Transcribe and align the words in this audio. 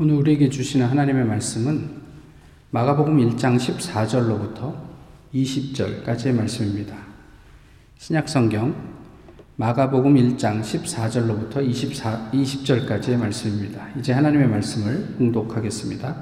오늘 0.00 0.14
우리에게 0.14 0.48
주시는 0.48 0.86
하나님의 0.86 1.24
말씀은 1.24 1.90
마가복음 2.70 3.16
1장 3.16 3.56
14절로부터 3.56 4.72
20절까지의 5.34 6.36
말씀입니다. 6.36 6.94
신약 7.96 8.28
성경 8.28 8.76
마가복음 9.56 10.14
1장 10.14 10.60
14절로부터 10.60 11.68
24, 11.68 12.30
20절까지의 12.32 13.16
말씀입니다. 13.16 13.88
이제 13.98 14.12
하나님의 14.12 14.46
말씀을 14.46 15.16
공독하겠습니다. 15.18 16.14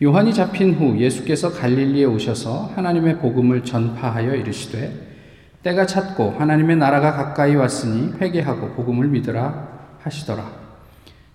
요한이 0.00 0.32
잡힌 0.32 0.74
후 0.74 0.96
예수께서 0.96 1.50
갈릴리에 1.50 2.04
오셔서 2.04 2.70
하나님의 2.76 3.18
복음을 3.18 3.64
전파하여 3.64 4.36
이르시되 4.36 5.08
때가 5.64 5.86
찼고 5.86 6.36
하나님의 6.38 6.76
나라가 6.76 7.14
가까이 7.14 7.56
왔으니 7.56 8.12
회개하고 8.20 8.74
복음을 8.74 9.08
믿으라 9.08 9.96
하시더라. 10.02 10.61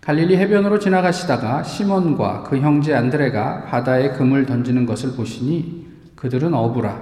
갈릴리 0.08 0.38
해변으로 0.38 0.80
지나가시다가 0.80 1.64
시몬과 1.64 2.44
그 2.44 2.60
형제 2.60 2.94
안드레가 2.94 3.66
바다에 3.66 4.12
금을 4.12 4.46
던지는 4.46 4.86
것을 4.86 5.18
보시니 5.18 5.86
그들은 6.16 6.54
어부라. 6.54 6.98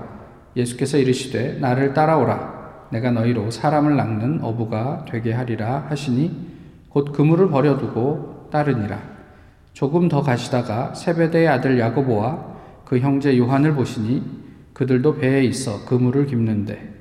예수께서 0.55 0.98
이르시되 0.98 1.60
나를 1.60 1.94
따라오라. 1.94 2.88
내가 2.90 3.12
너희로 3.12 3.52
사람을 3.52 3.96
낚는 3.96 4.40
어부가 4.41 5.05
되게 5.08 5.34
하리라 5.34 5.86
하시니 5.88 6.32
곧 6.90 7.12
그물을 7.12 7.48
버려두고 7.52 8.48
따르니라. 8.52 8.99
조금 9.74 10.10
더 10.10 10.24
가시다가 10.24 10.96
세베대의 10.96 11.48
아들 11.48 11.77
야고보와 11.77 12.55
그 12.85 12.98
형제 12.98 13.38
요한을 13.38 13.76
보시니 13.76 14.24
그들도 14.74 15.18
배에 15.18 15.44
있어 15.44 15.85
그물을 15.85 16.26
깁는데 16.26 16.91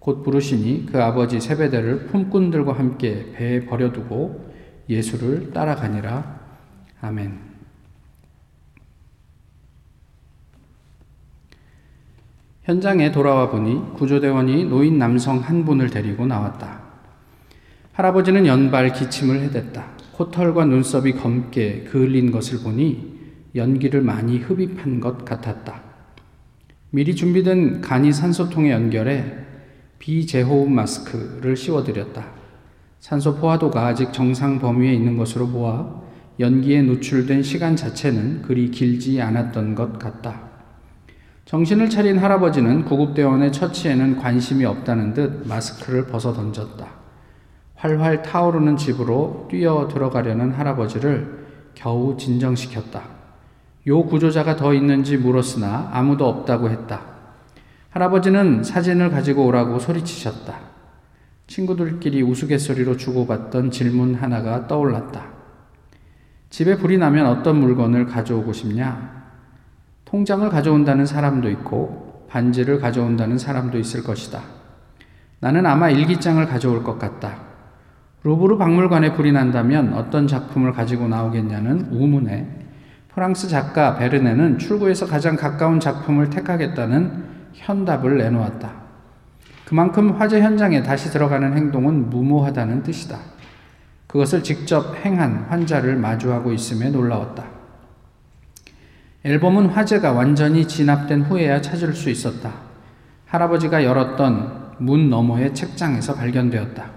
곧 0.00 0.24
부르시니 0.24 0.86
그 0.90 1.00
아버지 1.00 1.38
세베대를 1.38 2.06
품꾼들과 2.06 2.72
함께 2.72 3.30
배에 3.36 3.66
버려두고 3.66 4.50
예수를 4.92 5.52
따라가니라. 5.52 6.40
아멘. 7.00 7.52
현장에 12.62 13.10
돌아와 13.10 13.50
보니 13.50 13.94
구조대원이 13.94 14.66
노인 14.66 14.98
남성 14.98 15.38
한 15.38 15.64
분을 15.64 15.90
데리고 15.90 16.26
나왔다. 16.26 16.80
할아버지는 17.92 18.46
연발 18.46 18.92
기침을 18.92 19.40
해댔다. 19.40 19.84
코털과 20.12 20.66
눈썹이 20.66 21.12
검게 21.12 21.84
그을린 21.84 22.30
것을 22.30 22.60
보니 22.60 23.20
연기를 23.54 24.00
많이 24.00 24.38
흡입한 24.38 25.00
것 25.00 25.24
같았다. 25.24 25.82
미리 26.90 27.16
준비된 27.16 27.80
간이 27.80 28.12
산소통에 28.12 28.70
연결해 28.70 29.24
비제호흡 29.98 30.70
마스크를 30.70 31.56
씌워드렸다. 31.56 32.41
산소 33.02 33.34
포화도가 33.34 33.84
아직 33.84 34.12
정상 34.12 34.60
범위에 34.60 34.94
있는 34.94 35.16
것으로 35.16 35.48
보아 35.48 36.02
연기에 36.38 36.82
노출된 36.82 37.42
시간 37.42 37.74
자체는 37.74 38.42
그리 38.42 38.70
길지 38.70 39.20
않았던 39.20 39.74
것 39.74 39.98
같다. 39.98 40.42
정신을 41.44 41.90
차린 41.90 42.18
할아버지는 42.18 42.84
구급대원의 42.84 43.50
처치에는 43.50 44.18
관심이 44.18 44.64
없다는 44.64 45.14
듯 45.14 45.48
마스크를 45.48 46.06
벗어 46.06 46.32
던졌다. 46.32 46.86
활활 47.74 48.22
타오르는 48.22 48.76
집으로 48.76 49.48
뛰어 49.50 49.88
들어가려는 49.88 50.52
할아버지를 50.52 51.44
겨우 51.74 52.16
진정시켰다. 52.16 53.02
요 53.88 54.04
구조자가 54.04 54.54
더 54.54 54.72
있는지 54.72 55.16
물었으나 55.16 55.90
아무도 55.92 56.28
없다고 56.28 56.70
했다. 56.70 57.00
할아버지는 57.90 58.62
사진을 58.62 59.10
가지고 59.10 59.46
오라고 59.46 59.80
소리치셨다. 59.80 60.71
친구들끼리 61.52 62.22
우스갯소리로 62.22 62.96
주고받던 62.96 63.70
질문 63.70 64.14
하나가 64.14 64.66
떠올랐다. 64.66 65.26
집에 66.48 66.78
불이 66.78 66.96
나면 66.96 67.26
어떤 67.26 67.60
물건을 67.60 68.06
가져오고 68.06 68.54
싶냐? 68.54 69.22
통장을 70.06 70.48
가져온다는 70.48 71.04
사람도 71.04 71.50
있고 71.50 72.26
반지를 72.30 72.80
가져온다는 72.80 73.36
사람도 73.36 73.78
있을 73.78 74.02
것이다. 74.02 74.40
나는 75.40 75.66
아마 75.66 75.90
일기장을 75.90 76.44
가져올 76.46 76.82
것 76.82 76.98
같다. 76.98 77.36
루브르 78.24 78.56
박물관에 78.56 79.12
불이 79.12 79.32
난다면 79.32 79.92
어떤 79.92 80.26
작품을 80.26 80.72
가지고 80.72 81.06
나오겠냐는 81.06 81.88
우문에 81.90 82.60
프랑스 83.12 83.48
작가 83.48 83.98
베르네는 83.98 84.56
출구에서 84.56 85.06
가장 85.06 85.36
가까운 85.36 85.80
작품을 85.80 86.30
택하겠다는 86.30 87.24
현답을 87.52 88.16
내놓았다. 88.16 88.81
그만큼 89.72 90.10
화재 90.10 90.42
현장에 90.42 90.82
다시 90.82 91.10
들어가는 91.10 91.56
행동은 91.56 92.10
무모하다는 92.10 92.82
뜻이다. 92.82 93.18
그것을 94.06 94.42
직접 94.42 95.02
행한 95.02 95.46
환자를 95.48 95.96
마주하고 95.96 96.52
있음에 96.52 96.90
놀라웠다. 96.90 97.42
앨범은 99.24 99.70
화재가 99.70 100.12
완전히 100.12 100.68
진압된 100.68 101.22
후에야 101.22 101.62
찾을 101.62 101.94
수 101.94 102.10
있었다. 102.10 102.52
할아버지가 103.24 103.82
열었던 103.82 104.74
문 104.76 105.08
너머의 105.08 105.54
책장에서 105.54 106.16
발견되었다. 106.16 106.90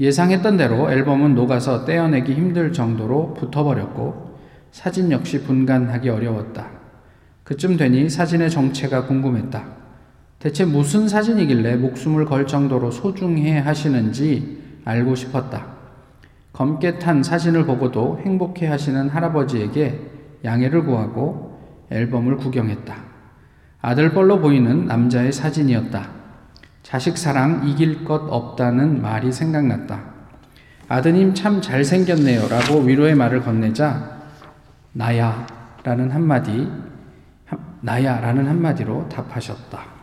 예상했던 0.00 0.56
대로 0.56 0.90
앨범은 0.90 1.36
녹아서 1.36 1.84
떼어내기 1.84 2.34
힘들 2.34 2.72
정도로 2.72 3.34
붙어버렸고 3.34 4.36
사진 4.72 5.12
역시 5.12 5.44
분간하기 5.44 6.08
어려웠다. 6.08 6.70
그쯤 7.44 7.76
되니 7.76 8.10
사진의 8.10 8.50
정체가 8.50 9.06
궁금했다. 9.06 9.83
대체 10.44 10.66
무슨 10.66 11.08
사진이길래 11.08 11.76
목숨을 11.76 12.26
걸 12.26 12.46
정도로 12.46 12.90
소중해 12.90 13.60
하시는지 13.60 14.62
알고 14.84 15.14
싶었다. 15.14 15.68
검게 16.52 16.98
탄 16.98 17.22
사진을 17.22 17.64
보고도 17.64 18.20
행복해 18.22 18.66
하시는 18.66 19.08
할아버지에게 19.08 19.98
양해를 20.44 20.84
구하고 20.84 21.58
앨범을 21.88 22.36
구경했다. 22.36 22.94
아들뻘로 23.80 24.40
보이는 24.40 24.84
남자의 24.84 25.32
사진이었다. 25.32 26.10
자식 26.82 27.16
사랑 27.16 27.66
이길 27.66 28.04
것 28.04 28.16
없다는 28.28 29.00
말이 29.00 29.32
생각났다. 29.32 30.02
아드님 30.88 31.32
참 31.32 31.62
잘생겼네요. 31.62 32.48
라고 32.48 32.80
위로의 32.80 33.14
말을 33.14 33.40
건네자, 33.40 34.20
나야. 34.92 35.46
라는 35.82 36.10
한마디, 36.10 36.70
나야. 37.80 38.20
라는 38.20 38.46
한마디로 38.46 39.08
답하셨다. 39.08 39.93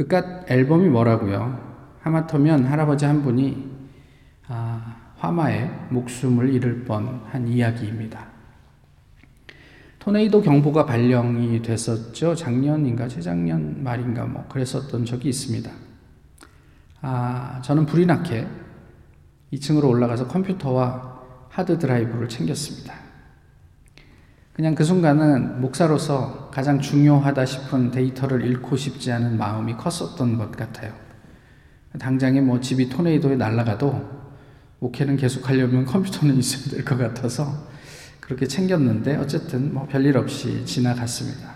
그깟 0.00 0.50
앨범이 0.50 0.88
뭐라고요? 0.88 1.60
하마터면 2.00 2.64
할아버지 2.64 3.04
한 3.04 3.22
분이 3.22 3.70
아, 4.48 4.96
화마에 5.16 5.70
목숨을 5.90 6.54
잃을 6.54 6.84
뻔한 6.84 7.46
이야기입니다. 7.46 8.26
토네이도 9.98 10.40
경보가 10.40 10.86
발령이 10.86 11.60
됐었죠. 11.60 12.34
작년인가 12.34 13.08
재작년 13.08 13.84
말인가 13.84 14.24
뭐 14.24 14.46
그랬었던 14.48 15.04
적이 15.04 15.28
있습니다. 15.28 15.70
아, 17.02 17.60
저는 17.62 17.84
불이 17.84 18.06
나게 18.06 18.46
2층으로 19.52 19.84
올라가서 19.84 20.28
컴퓨터와 20.28 21.20
하드 21.50 21.78
드라이브를 21.78 22.26
챙겼습니다. 22.30 22.94
그냥 24.52 24.74
그 24.74 24.84
순간은 24.84 25.60
목사로서 25.60 26.50
가장 26.52 26.80
중요하다 26.80 27.46
싶은 27.46 27.90
데이터를 27.90 28.44
잃고 28.44 28.76
싶지 28.76 29.12
않은 29.12 29.38
마음이 29.38 29.74
컸었던 29.76 30.36
것 30.36 30.52
같아요. 30.52 30.92
당장에 31.98 32.40
뭐 32.40 32.60
집이 32.60 32.88
토네이도에 32.88 33.36
날아가도 33.36 34.20
목회는 34.80 35.16
계속 35.16 35.48
하려면 35.48 35.84
컴퓨터는 35.84 36.36
있어야 36.38 36.70
될 36.70 36.84
것 36.84 36.98
같아서 36.98 37.68
그렇게 38.20 38.46
챙겼는데 38.46 39.16
어쨌든 39.16 39.74
뭐 39.74 39.86
별일 39.88 40.16
없이 40.16 40.64
지나갔습니다. 40.64 41.54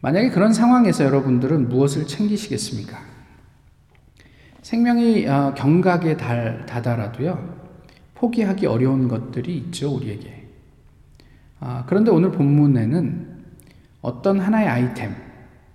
만약에 0.00 0.30
그런 0.30 0.52
상황에서 0.52 1.04
여러분들은 1.04 1.68
무엇을 1.68 2.06
챙기시겠습니까? 2.06 2.98
생명이 4.62 5.26
어, 5.26 5.54
경각에 5.56 6.16
다다라도요, 6.16 7.56
포기하기 8.14 8.66
어려운 8.66 9.08
것들이 9.08 9.56
있죠, 9.56 9.94
우리에게. 9.94 10.37
아, 11.60 11.84
그런데 11.86 12.10
오늘 12.10 12.30
본문에는 12.30 13.38
어떤 14.02 14.40
하나의 14.40 14.68
아이템, 14.68 15.14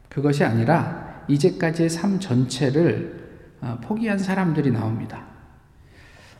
그것이 0.09 0.44
아니라 0.44 1.24
이제까지의 1.27 1.89
삶 1.89 2.19
전체를 2.19 3.24
아, 3.62 3.77
포기한 3.81 4.18
사람들이 4.18 4.71
나옵니다. 4.71 5.24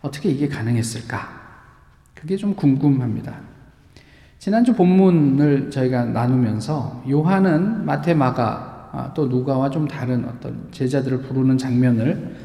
어떻게 0.02 0.30
이게 0.30 0.48
가능했을까? 0.48 1.42
그게 2.14 2.36
좀 2.38 2.56
궁금합니다. 2.56 3.36
지난주 4.40 4.74
본문을 4.74 5.72
저희가 5.72 6.06
나누면서 6.06 7.06
요한은 7.10 7.86
마테마가 7.86 8.90
아, 8.92 9.14
또 9.14 9.28
누가와 9.28 9.70
좀 9.70 9.88
다른 9.88 10.26
어떤 10.26 10.68
제자들을 10.72 11.24
부르는 11.24 11.58
장면을 11.58 12.36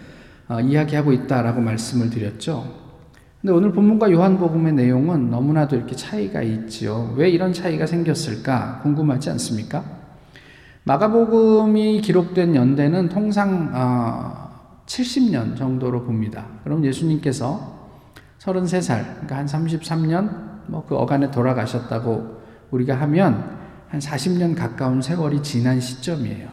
아, 0.47 0.61
이야기하고 0.61 1.13
있다라고 1.13 1.61
말씀을 1.61 2.09
드렸죠. 2.09 2.88
근데 3.41 3.53
오늘 3.53 3.73
본문과 3.73 4.11
요한복음의 4.11 4.73
내용은 4.73 5.31
너무나도 5.31 5.77
이렇게 5.77 5.95
차이가 5.95 6.43
있지요. 6.43 7.15
왜 7.17 7.31
이런 7.31 7.53
차이가 7.53 7.87
생겼을까 7.87 8.81
궁금하지 8.83 9.31
않습니까? 9.31 9.85
마가복음이 10.85 12.01
기록된 12.01 12.55
연대는 12.55 13.09
통상 13.11 13.71
어, 13.75 14.83
70년 14.87 15.57
정도로 15.57 16.05
봅니다. 16.05 16.47
그럼 16.65 16.85
예수님께서 16.85 17.79
33살, 18.41 19.05
그러니까 19.13 19.37
한 19.37 19.47
33년 19.47 20.49
뭐 20.69 20.85
그 20.87 20.97
어간에 20.97 21.31
돌아가셨다고 21.31 22.39
우리가 22.71 22.95
하면 23.03 23.59
한 23.89 24.01
40년 24.01 24.55
가까운 24.57 25.01
세월이 25.01 25.43
지난 25.43 25.81
시점이에요. 25.81 26.49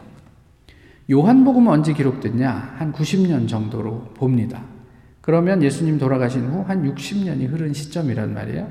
요한복음은 1.10 1.70
언제 1.70 1.92
기록됐냐? 1.92 2.74
한 2.78 2.92
90년 2.92 3.48
정도로 3.48 4.14
봅니다. 4.14 4.62
그러면 5.26 5.60
예수님 5.60 5.98
돌아가신 5.98 6.46
후 6.46 6.62
한 6.62 6.84
60년이 6.84 7.50
흐른 7.50 7.72
시점이란 7.72 8.32
말이에요. 8.32 8.70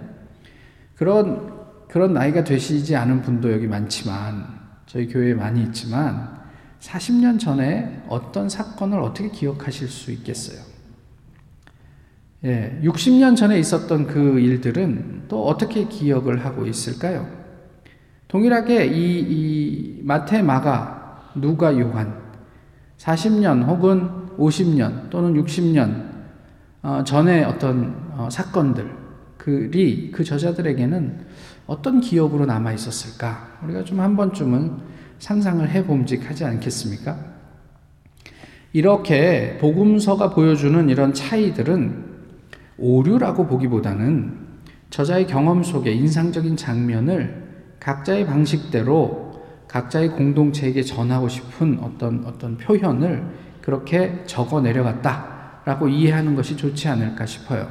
그런, 0.96 1.54
그런 1.90 2.14
나이가 2.14 2.46
되시지 2.46 2.96
않은 2.96 3.22
분도 3.24 3.52
여기 3.52 3.68
많지만, 3.68 4.48
저희 4.86 5.08
교회에 5.08 5.34
많이 5.34 5.62
있지만, 5.64 6.34
40년 6.80 7.40
전에 7.40 8.04
어떤 8.08 8.48
사건을 8.48 9.02
어떻게 9.02 9.30
기억하실 9.30 9.90
수 9.90 10.12
있겠어요? 10.14 10.64
예, 12.46 12.80
60년 12.82 13.36
전에 13.36 13.60
있었던 13.60 14.08
그 14.08 14.40
일들은 14.40 15.24
또 15.28 15.46
어떻게 15.48 15.90
기억을 15.90 16.46
하고 16.46 16.66
있을까요? 16.66 17.28
동일하게 18.30 18.86
이, 18.86 19.20
이 19.20 20.02
마태, 20.04 20.42
마가, 20.42 21.32
누가, 21.36 21.78
요한 21.78 22.18
40년 22.98 23.66
혹은 23.66 24.10
50년 24.38 25.10
또는 25.10 25.34
60년 25.44 26.15
어, 26.86 27.04
전에 27.04 27.44
어떤 27.44 27.96
어, 28.12 28.30
사건들이 28.30 30.12
그 30.12 30.24
저자들에게는 30.24 31.26
어떤 31.66 32.00
기억으로 32.00 32.46
남아 32.46 32.74
있었을까? 32.74 33.58
우리가 33.64 33.84
좀 33.84 34.00
한 34.00 34.16
번쯤은 34.16 34.78
상상을 35.18 35.68
해 35.68 35.84
봄직하지 35.84 36.46
않겠습니까? 36.46 37.18
이렇게 38.72 39.58
복음서가 39.60 40.30
보여주는 40.30 40.88
이런 40.88 41.12
차이들은 41.12 42.06
오류라고 42.78 43.48
보기보다는 43.48 44.46
저자의 44.92 45.26
경험 45.26 45.64
속에 45.64 45.92
인상적인 45.92 46.56
장면을 46.56 47.46
각자의 47.80 48.28
방식대로 48.28 49.44
각자의 49.68 50.10
공동체에게 50.10 50.84
전하고 50.84 51.30
싶은 51.30 51.80
어떤 51.82 52.24
어떤 52.26 52.58
표현을 52.58 53.26
그렇게 53.62 54.22
적어 54.28 54.62
내려갔다 54.62 55.35
라고 55.66 55.90
이해하는 55.90 56.36
것이 56.36 56.56
좋지 56.56 56.88
않을까 56.88 57.26
싶어요. 57.26 57.70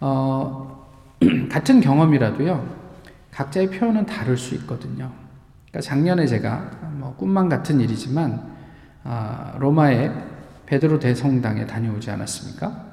어, 0.00 0.90
같은 1.50 1.80
경험이라도요, 1.80 2.84
각자의 3.30 3.70
표현은 3.70 4.06
다를 4.06 4.36
수 4.36 4.54
있거든요. 4.56 5.10
그러니까 5.68 5.80
작년에 5.80 6.26
제가 6.26 6.70
뭐 6.98 7.14
꿈만 7.16 7.48
같은 7.48 7.80
일이지만 7.80 8.54
아, 9.04 9.54
로마의 9.58 10.12
베드로 10.66 10.98
대성당에 10.98 11.66
다녀오지 11.66 12.10
않았습니까? 12.10 12.84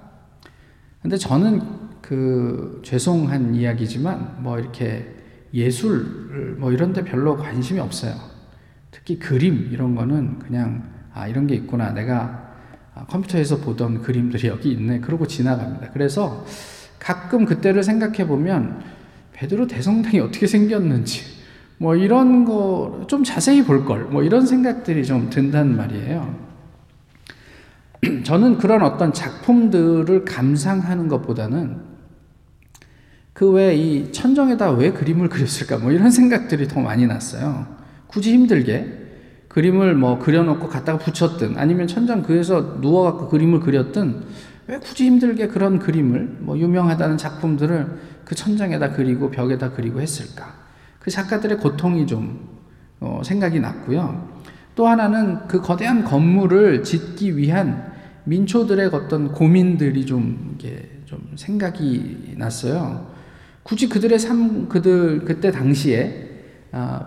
근데 1.01 1.17
저는 1.17 1.61
그 2.01 2.81
죄송한 2.83 3.55
이야기지만 3.55 4.43
뭐 4.43 4.59
이렇게 4.59 5.15
예술 5.53 6.55
뭐 6.59 6.71
이런 6.71 6.93
데 6.93 7.03
별로 7.03 7.37
관심이 7.37 7.79
없어요. 7.79 8.13
특히 8.91 9.17
그림 9.17 9.69
이런 9.71 9.95
거는 9.95 10.39
그냥 10.39 10.83
아 11.13 11.27
이런 11.27 11.47
게 11.47 11.55
있구나. 11.55 11.91
내가 11.91 12.50
컴퓨터에서 13.07 13.57
보던 13.57 14.01
그림들이 14.01 14.47
여기 14.47 14.71
있네. 14.71 14.99
그러고 14.99 15.27
지나갑니다. 15.27 15.91
그래서 15.91 16.45
가끔 16.99 17.45
그때를 17.45 17.83
생각해 17.83 18.27
보면 18.27 18.81
베드로 19.33 19.67
대성당이 19.67 20.19
어떻게 20.19 20.45
생겼는지 20.47 21.23
뭐 21.77 21.95
이런 21.95 22.45
거 22.45 23.05
좀 23.11 23.25
자세히 23.25 23.61
볼 23.63 23.83
걸. 23.83 24.05
뭐 24.05 24.23
이런 24.23 24.45
생각들이 24.45 25.05
좀 25.05 25.29
든단 25.29 25.75
말이에요. 25.75 26.35
저는 28.23 28.57
그런 28.57 28.83
어떤 28.83 29.11
작품들을 29.11 30.23
감상하는 30.23 31.09
것보다는 31.09 31.81
그외이 33.33 34.11
천정에다 34.13 34.71
왜 34.71 34.91
그림을 34.91 35.27
그렸을까 35.29 35.77
뭐 35.77 35.91
이런 35.91 36.09
생각들이 36.09 36.67
더 36.69 36.79
많이 36.79 37.05
났어요. 37.05 37.67
굳이 38.07 38.33
힘들게 38.33 39.00
그림을 39.51 39.95
뭐 39.95 40.17
그려놓고 40.17 40.69
갖다가 40.69 40.97
붙였든 40.97 41.57
아니면 41.57 41.85
천장 41.85 42.23
그에서 42.23 42.77
누워갖고 42.79 43.27
그림을 43.27 43.59
그렸든 43.59 44.21
왜 44.67 44.79
굳이 44.79 45.05
힘들게 45.05 45.47
그런 45.47 45.77
그림을 45.77 46.37
뭐 46.39 46.57
유명하다는 46.57 47.17
작품들을 47.17 47.99
그 48.23 48.33
천장에다 48.33 48.91
그리고 48.91 49.29
벽에다 49.29 49.71
그리고 49.71 49.99
했을까? 49.99 50.53
그 50.99 51.11
작가들의 51.11 51.57
고통이 51.57 52.07
좀 52.07 52.47
어, 53.01 53.21
생각이 53.25 53.59
났고요. 53.59 54.29
또 54.75 54.87
하나는 54.87 55.45
그 55.49 55.59
거대한 55.59 56.05
건물을 56.05 56.83
짓기 56.83 57.35
위한 57.35 57.91
민초들의 58.23 58.91
어떤 58.93 59.33
고민들이 59.33 60.05
좀 60.05 60.55
이게 60.55 61.01
좀 61.05 61.19
생각이 61.35 62.35
났어요. 62.37 63.11
굳이 63.63 63.89
그들의 63.89 64.17
삶, 64.17 64.69
그들, 64.69 65.25
그때 65.25 65.51
당시에 65.51 66.29
아, 66.29 66.30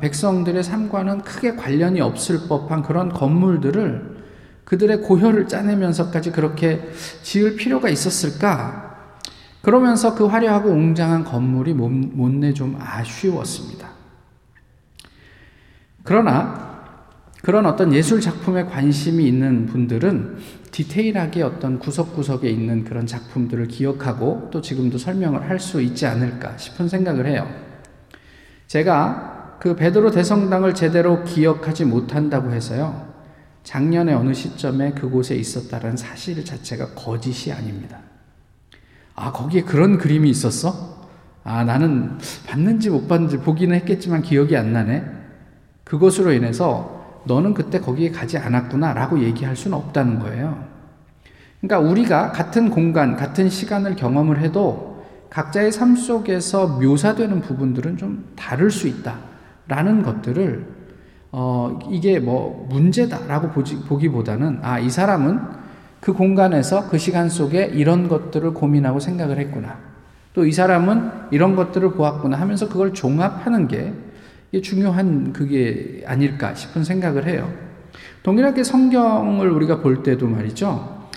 백성들의 0.00 0.62
삶과는 0.62 1.22
크게 1.22 1.56
관련이 1.56 2.00
없을 2.00 2.48
법한 2.48 2.82
그런 2.82 3.10
건물들을 3.10 4.24
그들의 4.64 5.02
고혈을 5.02 5.48
짜내면서까지 5.48 6.32
그렇게 6.32 6.90
지을 7.22 7.56
필요가 7.56 7.88
있었을까? 7.88 8.82
그러면서 9.62 10.14
그 10.14 10.26
화려하고 10.26 10.70
웅장한 10.70 11.24
건물이 11.24 11.72
못내 11.72 12.52
좀 12.52 12.76
아쉬웠습니다. 12.78 13.88
그러나 16.02 16.74
그런 17.42 17.64
어떤 17.66 17.92
예술 17.92 18.20
작품에 18.20 18.64
관심이 18.64 19.26
있는 19.26 19.66
분들은 19.66 20.36
디테일하게 20.70 21.42
어떤 21.42 21.78
구석구석에 21.78 22.48
있는 22.48 22.84
그런 22.84 23.06
작품들을 23.06 23.68
기억하고 23.68 24.48
또 24.50 24.60
지금도 24.60 24.98
설명을 24.98 25.48
할 25.48 25.58
수 25.58 25.80
있지 25.80 26.04
않을까 26.06 26.56
싶은 26.56 26.88
생각을 26.88 27.26
해요. 27.26 27.48
제가 28.66 29.33
그 29.58 29.76
베드로 29.76 30.10
대성당을 30.10 30.74
제대로 30.74 31.24
기억하지 31.24 31.84
못한다고 31.84 32.52
해서요. 32.52 33.14
작년에 33.62 34.12
어느 34.12 34.34
시점에 34.34 34.92
그곳에 34.92 35.34
있었다는 35.34 35.96
사실 35.96 36.44
자체가 36.44 36.88
거짓이 36.94 37.52
아닙니다. 37.52 37.98
아, 39.14 39.32
거기에 39.32 39.62
그런 39.62 39.96
그림이 39.98 40.28
있었어? 40.28 41.08
아, 41.44 41.64
나는 41.64 42.18
봤는지 42.46 42.90
못 42.90 43.08
봤는지 43.08 43.38
보기는 43.38 43.74
했겠지만 43.76 44.22
기억이 44.22 44.56
안 44.56 44.72
나네. 44.72 45.04
그것으로 45.84 46.32
인해서 46.32 47.22
너는 47.26 47.54
그때 47.54 47.80
거기에 47.80 48.10
가지 48.10 48.36
않았구나 48.36 48.92
라고 48.92 49.18
얘기할 49.20 49.56
수는 49.56 49.76
없다는 49.78 50.18
거예요. 50.18 50.64
그러니까 51.60 51.90
우리가 51.90 52.32
같은 52.32 52.70
공간, 52.70 53.16
같은 53.16 53.48
시간을 53.48 53.96
경험을 53.96 54.40
해도 54.40 55.04
각자의 55.30 55.72
삶 55.72 55.96
속에서 55.96 56.66
묘사되는 56.78 57.40
부분들은 57.40 57.96
좀 57.96 58.32
다를 58.36 58.70
수 58.70 58.86
있다 58.86 59.18
라는 59.66 60.02
것들을 60.02 60.66
어, 61.32 61.78
이게 61.90 62.20
뭐 62.20 62.66
문제다라고 62.70 63.50
보지, 63.50 63.80
보기보다는 63.80 64.60
아, 64.62 64.78
이 64.78 64.88
사람은 64.88 65.40
그 66.00 66.12
공간에서 66.12 66.88
그 66.88 66.98
시간 66.98 67.28
속에 67.28 67.64
이런 67.64 68.08
것들을 68.08 68.54
고민하고 68.54 69.00
생각을 69.00 69.38
했구나. 69.38 69.78
또 70.34 70.44
이 70.44 70.52
사람은 70.52 71.10
이런 71.30 71.56
것들을 71.56 71.92
보았구나 71.92 72.38
하면서 72.38 72.68
그걸 72.68 72.92
종합하는 72.92 73.68
게 73.68 73.92
중요한 74.62 75.32
그게 75.32 76.02
아닐까 76.06 76.54
싶은 76.54 76.84
생각을 76.84 77.26
해요. 77.26 77.50
동일하게 78.22 78.64
성경을 78.64 79.50
우리가 79.50 79.80
볼 79.80 80.02
때도 80.02 80.26
말이죠. 80.26 81.08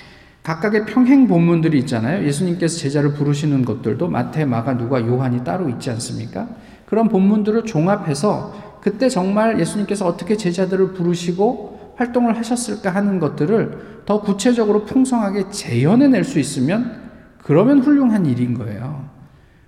각각의 0.43 0.85
평행 0.85 1.27
본문들이 1.27 1.77
있잖아요. 1.79 2.25
예수님께서 2.25 2.77
제자를 2.77 3.13
부르시는 3.13 3.65
것들도 3.65 4.07
마태, 4.07 4.45
마가, 4.45 4.77
누가, 4.77 5.05
요한이 5.05 5.43
따로 5.43 5.67
있지 5.69 5.89
않습니까? 5.91 6.47
그런 6.88 7.10
본문들을 7.10 7.65
종합해서 7.65 8.79
그때 8.82 9.10
정말 9.10 9.60
예수님께서 9.60 10.08
어떻게 10.08 10.38
제자들을 10.38 10.94
부르시고 10.94 11.96
활동을 11.98 12.38
하셨을까 12.38 12.89
하는 12.89 13.20
것들을 13.20 14.03
더 14.06 14.22
구체적으로 14.22 14.86
풍성하게 14.86 15.50
재현해낼 15.50 16.24
수 16.24 16.39
있으면 16.39 17.10
그러면 17.44 17.79
훌륭한 17.79 18.25
일인 18.25 18.53
거예요. 18.53 19.10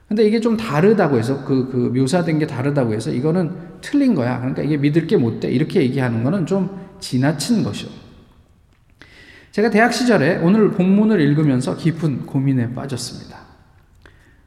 근데 0.07 0.23
이게 0.23 0.39
좀 0.39 0.55
다르다고 0.55 1.17
해서 1.17 1.43
그, 1.43 1.69
그 1.69 1.77
묘사된 1.99 2.39
게 2.39 2.47
다르다고 2.47 2.93
해서 2.93 3.11
이거는 3.11 3.51
틀린 3.81 4.15
거야. 4.15 4.39
그러니까 4.39 4.63
이게 4.63 4.77
믿을 4.77 5.05
게 5.05 5.17
못 5.17 5.39
돼. 5.41 5.51
이렇게 5.51 5.81
얘기하는 5.81 6.23
거는 6.23 6.45
좀 6.45 6.79
지나친 6.99 7.63
것이요. 7.63 7.89
제가 9.51 9.69
대학 9.69 9.93
시절에 9.93 10.37
오늘 10.37 10.71
본문을 10.71 11.19
읽으면서 11.19 11.75
깊은 11.75 12.25
고민에 12.25 12.73
빠졌습니다. 12.73 13.37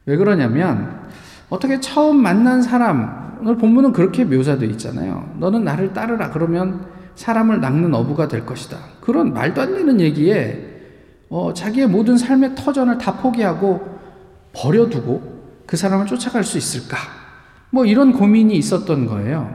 왜 0.05 0.17
그러냐면 0.17 1.03
어떻게 1.53 1.79
처음 1.79 2.17
만난 2.17 2.63
사람 2.63 3.37
오늘 3.39 3.57
본문은 3.57 3.93
그렇게 3.93 4.25
묘사되어 4.25 4.67
있잖아요. 4.71 5.29
너는 5.37 5.63
나를 5.63 5.93
따르라 5.93 6.31
그러면 6.31 6.87
사람을 7.13 7.61
낚는 7.61 7.93
어부가 7.93 8.27
될 8.27 8.43
것이다. 8.43 8.77
그런 9.01 9.33
말도 9.33 9.61
안 9.61 9.75
되는 9.75 10.01
얘기에 10.01 10.71
어, 11.29 11.53
자기의 11.53 11.89
모든 11.89 12.17
삶의 12.17 12.55
터전을 12.55 12.97
다 12.97 13.17
포기하고 13.17 13.99
버려두고 14.53 15.21
그 15.67 15.77
사람을 15.77 16.07
쫓아갈 16.07 16.43
수 16.43 16.57
있을까? 16.57 16.97
뭐 17.69 17.85
이런 17.85 18.13
고민이 18.13 18.55
있었던 18.55 19.05
거예요. 19.05 19.53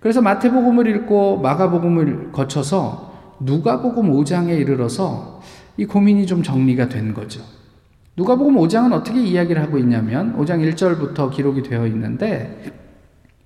그래서 0.00 0.20
마태복음을 0.20 0.86
읽고 0.88 1.38
마가복음을 1.38 2.32
거쳐서 2.32 3.14
누가복음 3.40 4.12
5장에 4.12 4.58
이르러서 4.58 5.40
이 5.78 5.86
고민이 5.86 6.26
좀 6.26 6.42
정리가 6.42 6.90
된 6.90 7.14
거죠. 7.14 7.40
누가복음 8.16 8.56
5장은 8.56 8.92
어떻게 8.92 9.20
이야기를 9.20 9.60
하고 9.60 9.78
있냐면 9.78 10.36
5장 10.38 10.72
1절부터 10.74 11.32
기록이 11.32 11.62
되어 11.62 11.86
있는데 11.88 12.62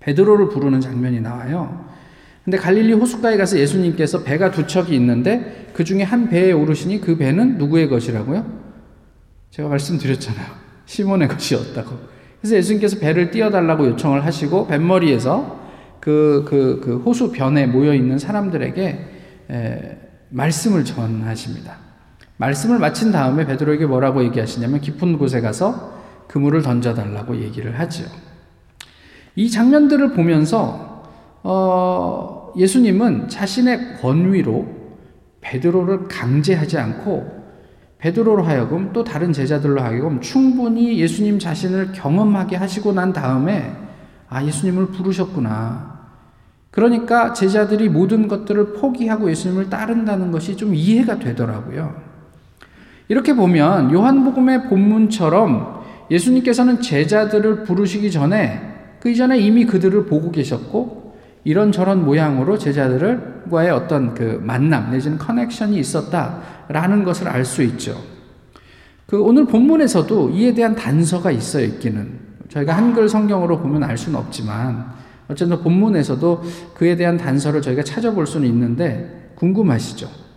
베드로를 0.00 0.48
부르는 0.48 0.80
장면이 0.80 1.20
나와요. 1.20 1.86
근데 2.44 2.56
갈릴리 2.56 2.92
호숫가에 2.94 3.36
가서 3.36 3.58
예수님께서 3.58 4.22
배가 4.22 4.50
두 4.50 4.66
척이 4.66 4.94
있는데 4.94 5.70
그 5.74 5.84
중에 5.84 6.02
한 6.02 6.28
배에 6.28 6.52
오르시니 6.52 7.00
그 7.00 7.16
배는 7.16 7.58
누구의 7.58 7.88
것이라고요? 7.88 8.44
제가 9.50 9.68
말씀드렸잖아요. 9.68 10.46
시몬의 10.86 11.28
것이었다고. 11.28 11.98
그래서 12.40 12.56
예수님께서 12.56 12.98
배를 12.98 13.30
띄워달라고 13.30 13.86
요청을 13.88 14.24
하시고 14.24 14.66
뱃머리에서 14.66 15.58
그, 16.00 16.44
그, 16.46 16.80
그 16.82 16.96
호수 16.98 17.32
변에 17.32 17.66
모여 17.66 17.94
있는 17.94 18.18
사람들에게 18.18 18.98
에, 19.50 19.98
말씀을 20.30 20.84
전하십니다. 20.84 21.87
말씀을 22.38 22.78
마친 22.78 23.12
다음에 23.12 23.44
베드로에게 23.46 23.86
뭐라고 23.86 24.24
얘기하시냐면 24.24 24.80
깊은 24.80 25.18
곳에 25.18 25.40
가서 25.40 25.98
그물을 26.28 26.62
던져달라고 26.62 27.36
얘기를 27.36 27.78
하지요. 27.78 28.06
이 29.34 29.50
장면들을 29.50 30.12
보면서 30.12 31.04
어, 31.42 32.52
예수님은 32.56 33.28
자신의 33.28 33.98
권위로 34.00 34.66
베드로를 35.40 36.08
강제하지 36.08 36.78
않고 36.78 37.38
베드로로 37.98 38.44
하여금 38.44 38.92
또 38.92 39.02
다른 39.02 39.32
제자들로 39.32 39.80
하여금 39.80 40.20
충분히 40.20 40.98
예수님 41.00 41.38
자신을 41.38 41.92
경험하게 41.92 42.56
하시고 42.56 42.92
난 42.92 43.12
다음에 43.12 43.76
아 44.28 44.44
예수님을 44.44 44.88
부르셨구나. 44.88 45.98
그러니까 46.70 47.32
제자들이 47.32 47.88
모든 47.88 48.28
것들을 48.28 48.74
포기하고 48.74 49.30
예수님을 49.30 49.68
따른다는 49.68 50.30
것이 50.30 50.56
좀 50.56 50.74
이해가 50.74 51.18
되더라고요. 51.18 52.07
이렇게 53.08 53.34
보면 53.34 53.92
요한복음의 53.92 54.68
본문처럼 54.68 55.78
예수님께서는 56.10 56.80
제자들을 56.80 57.64
부르시기 57.64 58.10
전에 58.10 58.60
그 59.00 59.10
이전에 59.10 59.38
이미 59.38 59.64
그들을 59.64 60.06
보고 60.06 60.30
계셨고 60.30 61.16
이런저런 61.44 62.04
모양으로 62.04 62.58
제자들과의 62.58 63.70
어떤 63.70 64.14
그 64.14 64.40
만남 64.42 64.90
내지는 64.90 65.18
커넥션이 65.18 65.78
있었다라는 65.78 67.04
것을 67.04 67.28
알 67.28 67.44
수 67.44 67.62
있죠. 67.62 67.98
그 69.06 69.22
오늘 69.22 69.46
본문에서도 69.46 70.30
이에 70.30 70.52
대한 70.52 70.74
단서가 70.74 71.30
있어 71.30 71.60
있기는 71.62 72.28
저희가 72.50 72.76
한글 72.76 73.08
성경으로 73.08 73.58
보면 73.60 73.82
알 73.82 73.96
수는 73.96 74.18
없지만 74.18 74.84
어쨌든 75.28 75.62
본문에서도 75.62 76.42
그에 76.74 76.96
대한 76.96 77.16
단서를 77.16 77.62
저희가 77.62 77.82
찾아볼 77.84 78.26
수는 78.26 78.46
있는데 78.48 79.32
궁금하시죠? 79.36 80.27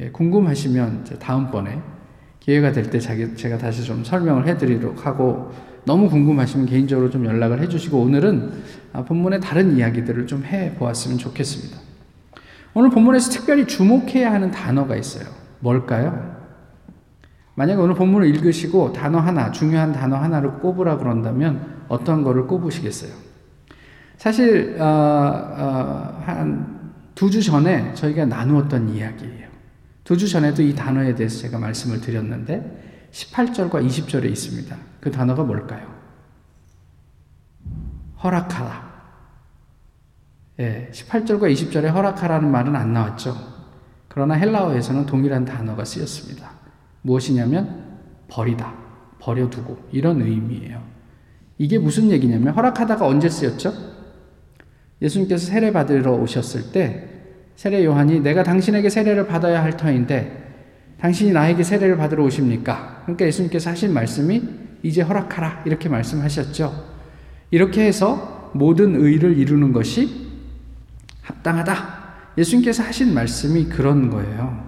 예, 0.00 0.10
궁금하시면 0.10 1.04
다음번에 1.20 1.80
기회가 2.40 2.72
될 2.72 2.90
때 2.90 2.98
제가 2.98 3.58
다시 3.58 3.84
좀 3.84 4.04
설명을 4.04 4.46
해드리도록 4.48 5.06
하고 5.06 5.52
너무 5.84 6.08
궁금하시면 6.08 6.66
개인적으로 6.66 7.10
좀 7.10 7.24
연락을 7.26 7.60
해주시고 7.62 7.98
오늘은 7.98 8.52
아, 8.92 9.04
본문의 9.04 9.40
다른 9.40 9.76
이야기들을 9.76 10.26
좀 10.26 10.44
해보았으면 10.44 11.18
좋겠습니다. 11.18 11.78
오늘 12.74 12.90
본문에서 12.90 13.30
특별히 13.30 13.66
주목해야 13.66 14.32
하는 14.32 14.50
단어가 14.50 14.96
있어요. 14.96 15.26
뭘까요? 15.60 16.34
만약에 17.54 17.80
오늘 17.80 17.94
본문을 17.94 18.26
읽으시고 18.28 18.92
단어 18.92 19.18
하나, 19.18 19.52
중요한 19.52 19.92
단어 19.92 20.16
하나를 20.16 20.54
꼽으라 20.54 20.98
그런다면 20.98 21.84
어떤 21.88 22.24
거를 22.24 22.46
꼽으시겠어요? 22.46 23.12
사실 24.16 24.76
어, 24.80 24.84
어, 24.84 26.22
한두 26.24 27.30
주 27.30 27.42
전에 27.42 27.94
저희가 27.94 28.24
나누었던 28.24 28.88
이야기예요. 28.88 29.43
두 30.04 30.16
주 30.16 30.28
전에도 30.28 30.62
이 30.62 30.74
단어에 30.74 31.14
대해서 31.14 31.40
제가 31.40 31.58
말씀을 31.58 32.00
드렸는데 32.00 33.08
18절과 33.10 33.84
20절에 33.86 34.30
있습니다. 34.30 34.76
그 35.00 35.10
단어가 35.10 35.42
뭘까요? 35.42 35.92
허락하라. 38.22 38.94
예, 40.60 40.90
18절과 40.92 41.52
20절에 41.52 41.92
허락하라는 41.92 42.50
말은 42.50 42.76
안 42.76 42.92
나왔죠. 42.92 43.34
그러나 44.08 44.34
헬라어에서는 44.34 45.06
동일한 45.06 45.44
단어가 45.44 45.84
쓰였습니다. 45.84 46.50
무엇이냐면 47.02 47.98
버리다, 48.28 48.74
버려두고 49.18 49.88
이런 49.90 50.20
의미예요. 50.22 50.82
이게 51.58 51.78
무슨 51.78 52.10
얘기냐면 52.10 52.54
허락하다가 52.54 53.06
언제 53.06 53.28
쓰였죠? 53.28 53.72
예수님께서 55.02 55.46
세례 55.46 55.72
받으러 55.72 56.12
오셨을 56.12 56.72
때 56.72 57.13
세례 57.56 57.84
요한이 57.84 58.20
내가 58.20 58.42
당신에게 58.42 58.90
세례를 58.90 59.26
받아야 59.26 59.62
할 59.62 59.76
터인데 59.76 60.42
당신이 61.00 61.32
나에게 61.32 61.62
세례를 61.62 61.96
받으러 61.96 62.24
오십니까? 62.24 63.02
그러니까 63.02 63.26
예수님께서 63.26 63.70
하신 63.70 63.92
말씀이 63.92 64.42
이제 64.82 65.02
허락하라. 65.02 65.62
이렇게 65.64 65.88
말씀하셨죠. 65.88 66.72
이렇게 67.50 67.86
해서 67.86 68.50
모든 68.54 68.94
의를 68.96 69.36
이루는 69.36 69.72
것이 69.72 70.28
합당하다. 71.22 72.04
예수님께서 72.38 72.82
하신 72.82 73.14
말씀이 73.14 73.66
그런 73.66 74.10
거예요. 74.10 74.64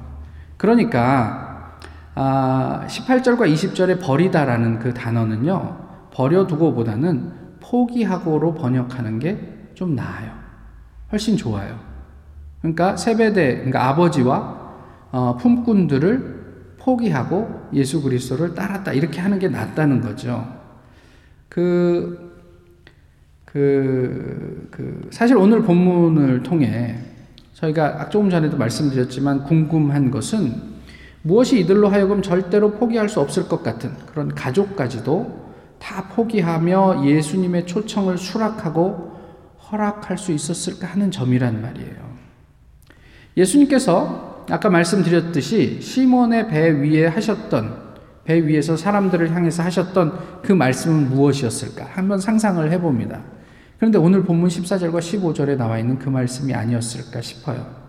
그러니까, 0.56 1.78
아, 2.14 2.86
18절과 2.88 3.52
20절에 3.52 4.00
버리다라는 4.00 4.78
그 4.78 4.94
단어는요, 4.94 6.08
버려두고 6.12 6.74
보다는 6.74 7.32
포기하고로 7.60 8.54
번역하는 8.54 9.18
게 9.18 9.56
좀 9.76 9.94
나아요. 9.94 10.32
훨씬 11.12 11.36
좋아요. 11.36 11.78
그러니까 12.66 12.96
세배대, 12.96 13.56
그러니까 13.56 13.88
아버지와 13.88 14.56
어, 15.12 15.36
품꾼들을 15.36 16.76
포기하고 16.78 17.68
예수 17.72 18.02
그리스도를 18.02 18.54
따랐다. 18.54 18.92
이렇게 18.92 19.20
하는 19.20 19.38
게 19.38 19.48
낫다는 19.48 20.00
거죠. 20.00 20.46
그, 21.48 22.34
그, 23.44 24.68
그, 24.72 25.08
사실 25.10 25.36
오늘 25.36 25.62
본문을 25.62 26.42
통해 26.42 26.98
저희가 27.54 28.08
조금 28.08 28.30
전에도 28.30 28.56
말씀드렸지만 28.56 29.44
궁금한 29.44 30.10
것은 30.10 30.76
무엇이 31.22 31.60
이들로 31.60 31.88
하여금 31.88 32.20
절대로 32.20 32.72
포기할 32.72 33.08
수 33.08 33.20
없을 33.20 33.48
것 33.48 33.62
같은 33.62 33.90
그런 34.06 34.34
가족까지도 34.34 35.46
다 35.78 36.08
포기하며 36.08 37.06
예수님의 37.06 37.66
초청을 37.66 38.18
수락하고 38.18 39.16
허락할 39.70 40.18
수 40.18 40.32
있었을까 40.32 40.86
하는 40.86 41.10
점이란 41.10 41.62
말이에요. 41.62 42.15
예수님께서 43.36 44.46
아까 44.50 44.70
말씀드렸듯이 44.70 45.80
시몬의 45.80 46.48
배 46.48 46.70
위에 46.70 47.06
하셨던 47.06 47.86
배 48.24 48.46
위에서 48.46 48.76
사람들을 48.76 49.34
향해서 49.34 49.62
하셨던 49.62 50.40
그 50.42 50.52
말씀은 50.52 51.10
무엇이었을까? 51.10 51.86
한번 51.92 52.18
상상을 52.18 52.70
해봅니다. 52.72 53.22
그런데 53.78 53.98
오늘 53.98 54.24
본문 54.24 54.48
14절과 54.48 54.98
15절에 54.98 55.56
나와 55.56 55.78
있는 55.78 55.98
그 55.98 56.08
말씀이 56.08 56.52
아니었을까 56.54 57.20
싶어요. 57.20 57.86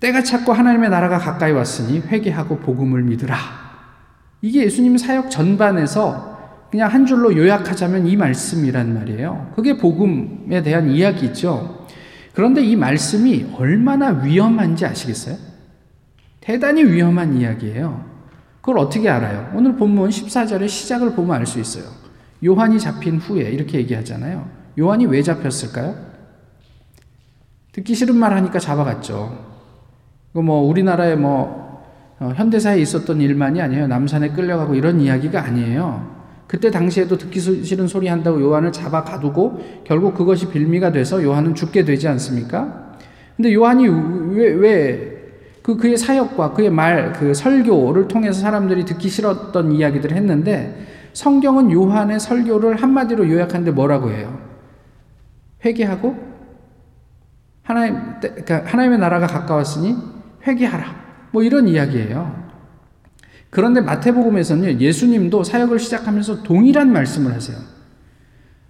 때가 0.00 0.22
찼고 0.22 0.52
하나님의 0.52 0.90
나라가 0.90 1.18
가까이 1.18 1.52
왔으니 1.52 2.00
회개하고 2.00 2.58
복음을 2.58 3.02
믿으라. 3.02 3.36
이게 4.42 4.64
예수님 4.64 4.96
사역 4.96 5.30
전반에서 5.30 6.38
그냥 6.70 6.92
한 6.92 7.06
줄로 7.06 7.36
요약하자면 7.36 8.06
이 8.06 8.16
말씀이란 8.16 8.94
말이에요. 8.94 9.52
그게 9.56 9.76
복음에 9.76 10.62
대한 10.62 10.90
이야기죠. 10.90 11.77
그런데 12.38 12.62
이 12.62 12.76
말씀이 12.76 13.46
얼마나 13.56 14.10
위험한지 14.10 14.86
아시겠어요? 14.86 15.34
대단히 16.38 16.84
위험한 16.84 17.36
이야기예요. 17.36 18.04
그걸 18.60 18.78
어떻게 18.78 19.10
알아요? 19.10 19.50
오늘 19.56 19.74
본문 19.74 20.10
14절의 20.10 20.68
시작을 20.68 21.16
보면 21.16 21.34
알 21.34 21.46
수 21.46 21.58
있어요. 21.58 21.90
요한이 22.44 22.78
잡힌 22.78 23.16
후에 23.18 23.50
이렇게 23.50 23.78
얘기하잖아요. 23.78 24.48
요한이 24.78 25.06
왜 25.06 25.20
잡혔을까요? 25.20 25.96
듣기 27.72 27.96
싫은 27.96 28.14
말 28.14 28.32
하니까 28.34 28.60
잡아갔죠. 28.60 29.36
그뭐 30.32 30.60
우리나라에 30.60 31.16
뭐 31.16 31.82
어, 32.20 32.32
현대사에 32.36 32.80
있었던 32.80 33.20
일만이 33.20 33.60
아니에요. 33.60 33.88
남산에 33.88 34.28
끌려가고 34.28 34.76
이런 34.76 35.00
이야기가 35.00 35.42
아니에요. 35.42 36.17
그때 36.48 36.70
당시에도 36.70 37.18
듣기 37.18 37.38
싫은 37.38 37.86
소리 37.86 38.08
한다고 38.08 38.40
요한을 38.40 38.72
잡아 38.72 39.04
가두고 39.04 39.82
결국 39.84 40.14
그것이 40.14 40.48
빌미가 40.48 40.90
돼서 40.92 41.22
요한은 41.22 41.54
죽게 41.54 41.84
되지 41.84 42.08
않습니까? 42.08 42.94
근데 43.36 43.52
요한이 43.52 43.86
왜, 44.34 44.48
왜, 44.54 45.18
그, 45.62 45.76
그의 45.76 45.98
사역과 45.98 46.54
그의 46.54 46.70
말, 46.70 47.12
그 47.12 47.34
설교를 47.34 48.08
통해서 48.08 48.40
사람들이 48.40 48.86
듣기 48.86 49.10
싫었던 49.10 49.72
이야기들을 49.72 50.16
했는데 50.16 50.86
성경은 51.12 51.70
요한의 51.70 52.18
설교를 52.18 52.82
한마디로 52.82 53.28
요약하는데 53.28 53.70
뭐라고 53.72 54.10
해요? 54.10 54.40
회개하고 55.64 56.16
하나님, 57.62 57.98
그러니까 58.20 58.62
하나님의 58.64 58.98
나라가 58.98 59.26
가까웠으니 59.26 59.94
회개하라. 60.46 61.08
뭐 61.32 61.42
이런 61.42 61.68
이야기예요. 61.68 62.47
그런데 63.50 63.80
마태복음에서는 63.80 64.80
예수님도 64.80 65.44
사역을 65.44 65.78
시작하면서 65.78 66.42
동일한 66.42 66.92
말씀을 66.92 67.32
하세요. 67.32 67.56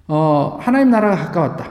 어, 0.06 0.58
하나님 0.60 0.90
나라가 0.90 1.16
가까웠다. 1.16 1.70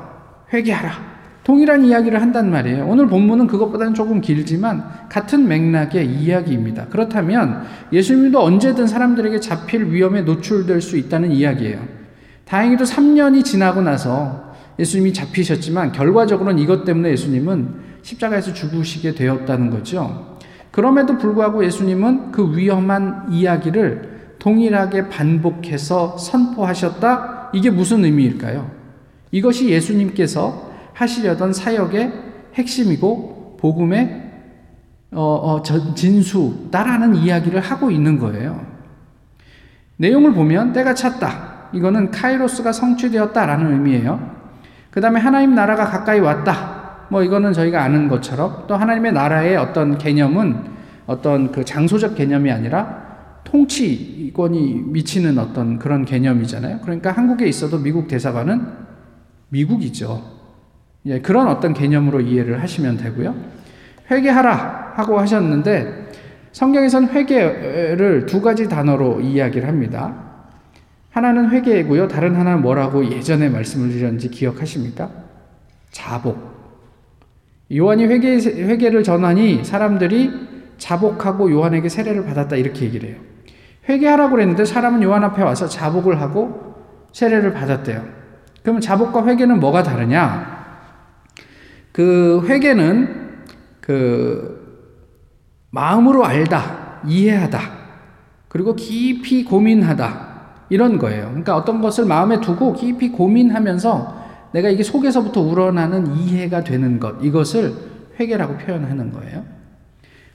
회개하라. 0.53 1.17
동일한 1.43 1.85
이야기를 1.85 2.21
한단 2.21 2.51
말이에요. 2.51 2.85
오늘 2.87 3.07
본문은 3.07 3.47
그것보다는 3.47 3.93
조금 3.93 4.19
길지만 4.19 4.83
같은 5.07 5.47
맥락의 5.47 6.05
이야기입니다. 6.05 6.87
그렇다면 6.87 7.63
예수님도 7.93 8.43
언제든 8.43 8.85
사람들에게 8.85 9.39
잡힐 9.39 9.85
위험에 9.85 10.23
노출될 10.23 10.81
수 10.81 10.97
있다는 10.97 11.31
이야기예요. 11.31 11.79
다행히도 12.43 12.83
3년이 12.83 13.45
지나고 13.45 13.81
나서 13.81 14.53
예수님이 14.77 15.13
잡히셨지만 15.13 15.93
결과적으로는 15.93 16.59
이것 16.61 16.83
때문에 16.83 17.11
예수님은 17.11 17.87
십자가에서 18.01 18.53
죽으시게 18.53 19.15
되었다는 19.15 19.69
거죠. 19.69 20.36
그럼에도 20.77 21.17
불구하고 21.17 21.65
예수님은 21.65 22.31
그 22.31 22.55
위험한 22.55 23.29
이야기를 23.31 24.35
동일하게 24.37 25.09
반복해서 25.09 26.19
선포하셨다? 26.19 27.49
이게 27.53 27.71
무슨 27.71 28.05
의미일까요? 28.05 28.69
이것이 29.31 29.69
예수님께서 29.69 30.69
하시려던 30.93 31.53
사역의 31.53 32.13
핵심이고 32.53 33.57
복음의 33.59 34.31
어, 35.13 35.21
어, 35.23 35.63
진수다라는 35.95 37.15
이야기를 37.15 37.59
하고 37.59 37.89
있는 37.89 38.19
거예요. 38.19 38.63
내용을 39.95 40.33
보면 40.33 40.73
때가 40.73 40.93
찼다. 40.93 41.69
이거는 41.73 42.11
카이로스가 42.11 42.71
성취되었다라는 42.71 43.73
의미예요. 43.73 44.35
그 44.91 45.01
다음에 45.01 45.19
하나님 45.19 45.55
나라가 45.55 45.85
가까이 45.85 46.19
왔다. 46.19 46.76
뭐 47.09 47.23
이거는 47.23 47.53
저희가 47.53 47.83
아는 47.83 48.07
것처럼 48.07 48.65
또 48.67 48.75
하나님의 48.75 49.13
나라의 49.13 49.55
어떤 49.57 49.97
개념은 49.97 50.77
어떤 51.05 51.51
그 51.51 51.63
장소적 51.63 52.15
개념이 52.15 52.51
아니라 52.51 53.07
통치권이 53.45 54.83
미치는 54.87 55.37
어떤 55.37 55.79
그런 55.79 56.03
개념이잖아요. 56.03 56.79
그러니까 56.81 57.11
한국에 57.11 57.47
있어도 57.47 57.79
미국 57.79 58.07
대사관은 58.07 58.61
미국이죠. 59.49 60.21
예, 61.05 61.21
그런 61.21 61.47
어떤 61.47 61.73
개념으로 61.73 62.19
이해를 62.19 62.61
하시면 62.61 62.97
되고요. 62.97 63.33
회개하라 64.11 64.93
하고 64.95 65.19
하셨는데 65.19 66.07
성경에서는 66.51 67.09
회개를 67.09 68.25
두 68.25 68.41
가지 68.41 68.67
단어로 68.67 69.21
이야기를 69.21 69.67
합니다. 69.67 70.13
하나는 71.11 71.49
회개고요. 71.51 72.07
다른 72.09 72.35
하나는 72.35 72.61
뭐라고 72.61 73.05
예전에 73.09 73.49
말씀을 73.49 73.89
드렸는지 73.89 74.29
기억하십니까? 74.29 75.09
자복. 75.91 76.56
요한이 77.75 78.05
회개, 78.05 78.35
회개를 78.37 79.03
전하니 79.03 79.63
사람들이 79.63 80.31
자복하고 80.77 81.51
요한에게 81.51 81.89
세례를 81.89 82.25
받았다 82.25 82.55
이렇게 82.55 82.85
얘기를 82.85 83.09
해요. 83.09 83.17
회개하라고 83.89 84.31
그랬는데 84.31 84.65
사람은 84.65 85.03
요한 85.03 85.23
앞에 85.23 85.41
와서 85.41 85.67
자복을 85.67 86.21
하고 86.21 86.75
세례를 87.11 87.53
받았대요. 87.53 88.03
그러면 88.61 88.81
자복과 88.81 89.25
회개는 89.25 89.59
뭐가 89.59 89.83
다르냐? 89.83 90.57
그 91.91 92.45
회개는 92.47 93.27
그 93.81 94.67
마음으로 95.71 96.25
알다, 96.25 97.01
이해하다, 97.05 97.59
그리고 98.47 98.75
깊이 98.75 99.43
고민하다 99.43 100.27
이런 100.69 100.97
거예요. 100.97 101.27
그러니까 101.27 101.55
어떤 101.55 101.81
것을 101.81 102.05
마음에 102.05 102.39
두고 102.41 102.73
깊이 102.73 103.09
고민하면서 103.09 104.26
내가 104.57 104.69
이게 104.69 104.81
속에서부터 104.81 105.41
우러나는 105.41 106.15
이해가 106.17 106.63
되는 106.63 106.99
것 106.99 107.15
이것을 107.21 107.73
회개라고 108.19 108.57
표현하는 108.57 109.11
거예요. 109.11 109.43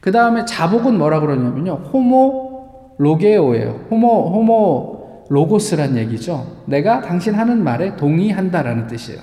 그 0.01 0.13
다음에 0.13 0.45
자복은 0.45 0.97
뭐라 0.97 1.19
그러냐면요, 1.19 1.73
호모 1.93 2.95
로게오예요. 2.99 3.87
호모 3.91 4.31
호모 4.31 5.27
로고스란 5.29 5.97
얘기죠. 5.97 6.63
내가 6.67 7.01
당신 7.01 7.35
하는 7.35 7.65
말에 7.65 7.97
동의한다라는 7.97 8.87
뜻이에요. 8.87 9.21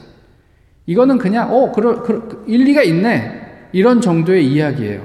이거는 0.85 1.17
그냥 1.17 1.53
어 1.53 1.71
그러, 1.71 2.03
그 2.03 2.43
일리가 2.47 2.83
있네 2.83 3.69
이런 3.71 4.01
정도의 4.01 4.51
이야기예요. 4.51 5.01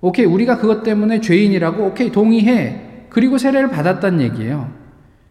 오케이 0.00 0.26
우리가 0.26 0.58
그것 0.58 0.84
때문에 0.84 1.20
죄인이라고 1.20 1.86
오케이 1.86 2.12
동의해 2.12 3.06
그리고 3.08 3.36
세례를 3.36 3.70
받았다는 3.70 4.20
얘기예요. 4.20 4.77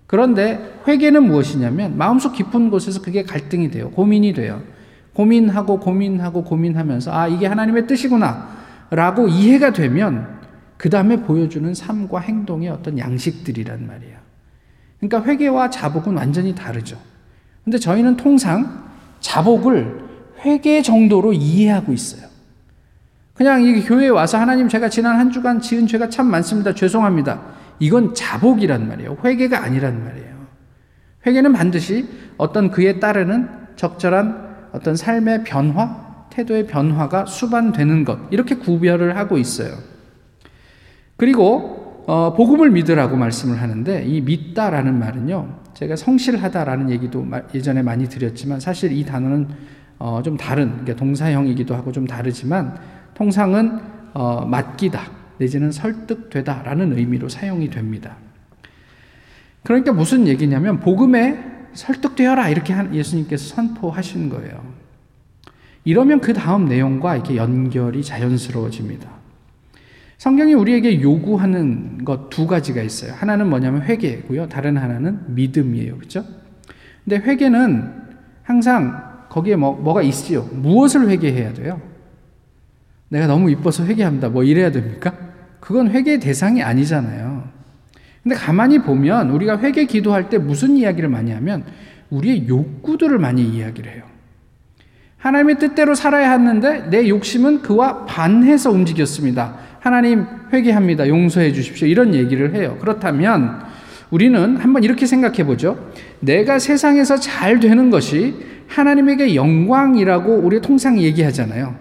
그런데 0.07 0.79
회개는 0.87 1.23
무엇이냐면 1.27 1.97
마음속 1.97 2.33
깊은 2.33 2.69
곳에서 2.69 3.01
그게 3.01 3.23
갈등이 3.23 3.69
돼요. 3.69 3.91
고민이 3.91 4.33
돼요. 4.33 4.61
고민하고 5.13 5.79
고민하고 5.79 6.43
고민하면서 6.43 7.11
아 7.11 7.27
이게 7.27 7.45
하나님의 7.47 7.87
뜻이구나 7.87 8.49
라고 8.89 9.27
이해가 9.27 9.73
되면 9.73 10.37
그 10.77 10.89
다음에 10.89 11.17
보여주는 11.17 11.73
삶과 11.73 12.19
행동의 12.19 12.69
어떤 12.69 12.97
양식들이란 12.97 13.85
말이에요. 13.85 14.17
그러니까 14.99 15.29
회개와 15.29 15.69
자복은 15.69 16.15
완전히 16.15 16.55
다르죠. 16.55 16.97
근데 17.63 17.77
저희는 17.77 18.15
통상 18.15 18.85
자복을 19.19 20.07
회개 20.45 20.81
정도로 20.81 21.33
이해하고 21.33 21.91
있어요. 21.91 22.27
그냥 23.33 23.61
이 23.61 23.83
교회에 23.83 24.09
와서 24.09 24.37
하나님 24.37 24.69
제가 24.69 24.89
지난 24.89 25.19
한 25.19 25.31
주간 25.31 25.59
지은 25.59 25.85
죄가 25.87 26.09
참 26.09 26.27
많습니다. 26.27 26.73
죄송합니다. 26.73 27.56
이건 27.79 28.13
자복이란 28.13 28.87
말이에요. 28.87 29.17
회개가 29.23 29.63
아니란 29.63 30.03
말이에요. 30.03 30.37
회개는 31.25 31.53
반드시 31.53 32.07
어떤 32.37 32.71
그에 32.71 32.99
따르는 32.99 33.49
적절한 33.75 34.47
어떤 34.71 34.95
삶의 34.95 35.43
변화, 35.43 36.27
태도의 36.29 36.67
변화가 36.67 37.25
수반되는 37.25 38.05
것 38.05 38.19
이렇게 38.31 38.55
구별을 38.55 39.17
하고 39.17 39.37
있어요. 39.37 39.75
그리고 41.15 42.03
어, 42.07 42.33
복음을 42.33 42.71
믿으라고 42.71 43.17
말씀을 43.17 43.61
하는데 43.61 44.03
이 44.05 44.21
믿다라는 44.21 44.97
말은요 44.97 45.59
제가 45.73 45.95
성실하다라는 45.95 46.89
얘기도 46.89 47.25
예전에 47.53 47.81
많이 47.81 48.07
드렸지만 48.07 48.59
사실 48.59 48.91
이 48.93 49.03
단어는 49.03 49.49
어, 49.99 50.21
좀 50.23 50.37
다른 50.37 50.69
그러니까 50.69 50.95
동사형이기도 50.95 51.75
하고 51.75 51.91
좀 51.91 52.07
다르지만 52.07 52.77
통상은 53.13 53.79
어, 54.13 54.45
맡기다 54.45 55.16
내지는 55.37 55.71
설득되다라는 55.71 56.97
의미로 56.97 57.29
사용이 57.29 57.69
됩니다. 57.69 58.17
그러니까 59.63 59.93
무슨 59.93 60.27
얘기냐면 60.27 60.79
복음에 60.79 61.43
설득되어라 61.73 62.49
이렇게 62.49 62.75
예수님께서 62.93 63.55
선포하신 63.55 64.29
거예요. 64.29 64.63
이러면 65.83 66.21
그 66.21 66.33
다음 66.33 66.65
내용과 66.65 67.15
이렇게 67.15 67.35
연결이 67.35 68.03
자연스러워집니다. 68.03 69.09
성경이 70.17 70.53
우리에게 70.53 71.01
요구하는 71.01 72.03
것 72.03 72.29
두 72.29 72.47
가지가 72.47 72.81
있어요. 72.81 73.13
하나는 73.13 73.49
뭐냐면 73.49 73.81
회개고요. 73.83 74.47
다른 74.47 74.77
하나는 74.77 75.33
믿음이에요. 75.33 75.97
그죠? 75.97 76.23
근데 77.03 77.17
회개는 77.17 77.93
항상 78.43 79.25
거기에 79.29 79.55
뭐, 79.55 79.73
뭐가 79.75 80.01
있지요. 80.03 80.43
무엇을 80.53 81.09
회개해야 81.09 81.53
돼요? 81.53 81.81
내가 83.09 83.27
너무 83.27 83.49
이뻐서 83.49 83.85
회개합니다. 83.85 84.29
뭐 84.29 84.43
이래야 84.43 84.71
됩니까? 84.71 85.13
그건 85.67 85.89
회개의 85.89 86.21
대상이 86.21 86.63
아니잖아요. 86.63 87.43
근데 88.23 88.37
가만히 88.37 88.79
보면 88.79 89.31
우리가 89.31 89.59
회개 89.59 89.83
기도할 89.83 90.29
때 90.29 90.37
무슨 90.37 90.77
이야기를 90.77 91.09
많이 91.09 91.33
하면 91.33 91.65
우리의 92.09 92.47
욕구들을 92.47 93.19
많이 93.19 93.43
이야기를 93.43 93.91
해요. 93.91 94.03
하나님의 95.17 95.59
뜻대로 95.59 95.93
살아야 95.93 96.31
하는데 96.31 96.89
내 96.89 97.09
욕심은 97.09 97.63
그와 97.63 98.05
반해서 98.05 98.71
움직였습니다. 98.71 99.57
하나님 99.81 100.25
회개합니다. 100.53 101.09
용서해 101.09 101.51
주십시오. 101.51 101.85
이런 101.85 102.15
얘기를 102.15 102.55
해요. 102.55 102.77
그렇다면 102.79 103.59
우리는 104.09 104.55
한번 104.55 104.85
이렇게 104.85 105.05
생각해 105.05 105.43
보죠. 105.43 105.91
내가 106.21 106.59
세상에서 106.59 107.17
잘 107.17 107.59
되는 107.59 107.89
것이 107.89 108.35
하나님에게 108.67 109.35
영광이라고 109.35 110.33
우리 110.33 110.61
통상 110.61 110.97
얘기하잖아요. 110.97 111.75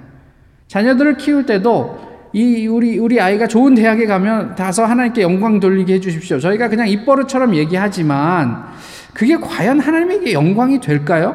자녀들을 0.66 1.18
키울 1.18 1.46
때도 1.46 2.05
이 2.36 2.66
우리 2.66 2.98
우리 2.98 3.18
아이가 3.18 3.46
좋은 3.46 3.74
대학에 3.74 4.04
가면 4.04 4.56
다서 4.56 4.84
하나님께 4.84 5.22
영광 5.22 5.58
돌리게 5.58 5.94
해 5.94 6.00
주십시오. 6.00 6.38
저희가 6.38 6.68
그냥 6.68 6.86
입버릇처럼 6.86 7.54
얘기하지만 7.54 8.62
그게 9.14 9.36
과연 9.36 9.80
하나님에게 9.80 10.34
영광이 10.34 10.80
될까요? 10.80 11.34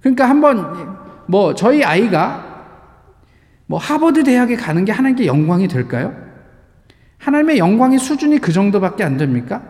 그러니까 0.00 0.26
한번 0.26 0.96
뭐 1.26 1.54
저희 1.54 1.84
아이가 1.84 2.64
뭐 3.66 3.78
하버드 3.78 4.24
대학에 4.24 4.56
가는 4.56 4.86
게 4.86 4.92
하나님께 4.92 5.26
영광이 5.26 5.68
될까요? 5.68 6.14
하나님의 7.18 7.58
영광의 7.58 7.98
수준이 7.98 8.38
그 8.38 8.52
정도밖에 8.52 9.04
안 9.04 9.18
됩니까? 9.18 9.60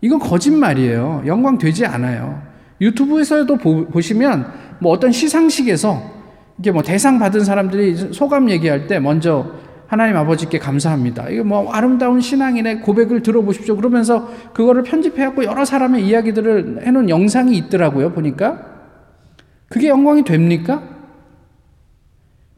이건 0.00 0.20
거짓말이에요. 0.20 1.24
영광 1.26 1.58
되지 1.58 1.84
않아요. 1.84 2.40
유튜브에서도 2.80 3.54
보, 3.58 4.00
시면뭐 4.00 4.90
어떤 4.90 5.12
시상식에서 5.12 6.13
이게 6.58 6.70
뭐 6.70 6.82
대상 6.82 7.18
받은 7.18 7.44
사람들이 7.44 8.12
소감 8.12 8.50
얘기할 8.50 8.86
때 8.86 8.98
먼저 8.98 9.52
하나님 9.86 10.16
아버지께 10.16 10.58
감사합니다. 10.58 11.28
이거 11.28 11.44
뭐 11.44 11.72
아름다운 11.72 12.20
신앙인의 12.20 12.80
고백을 12.80 13.22
들어보십시오. 13.22 13.76
그러면서 13.76 14.28
그거를 14.52 14.82
편집해갖고 14.82 15.44
여러 15.44 15.64
사람의 15.64 16.06
이야기들을 16.06 16.86
해놓은 16.86 17.10
영상이 17.10 17.56
있더라고요. 17.56 18.12
보니까 18.12 18.60
그게 19.68 19.88
영광이 19.88 20.24
됩니까? 20.24 20.82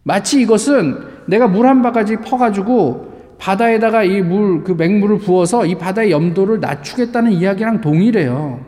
마치 0.02 0.40
이것은 0.40 0.98
내가 1.26 1.48
물 1.48 1.66
한 1.66 1.82
바가지 1.82 2.16
퍼가지고 2.16 3.16
바다에다가 3.38 4.04
이 4.04 4.22
물, 4.22 4.62
그 4.62 4.72
맹물을 4.72 5.18
부어서 5.18 5.66
이 5.66 5.74
바다의 5.74 6.10
염도를 6.10 6.60
낮추겠다는 6.60 7.32
이야기랑 7.32 7.80
동일해요. 7.80 8.60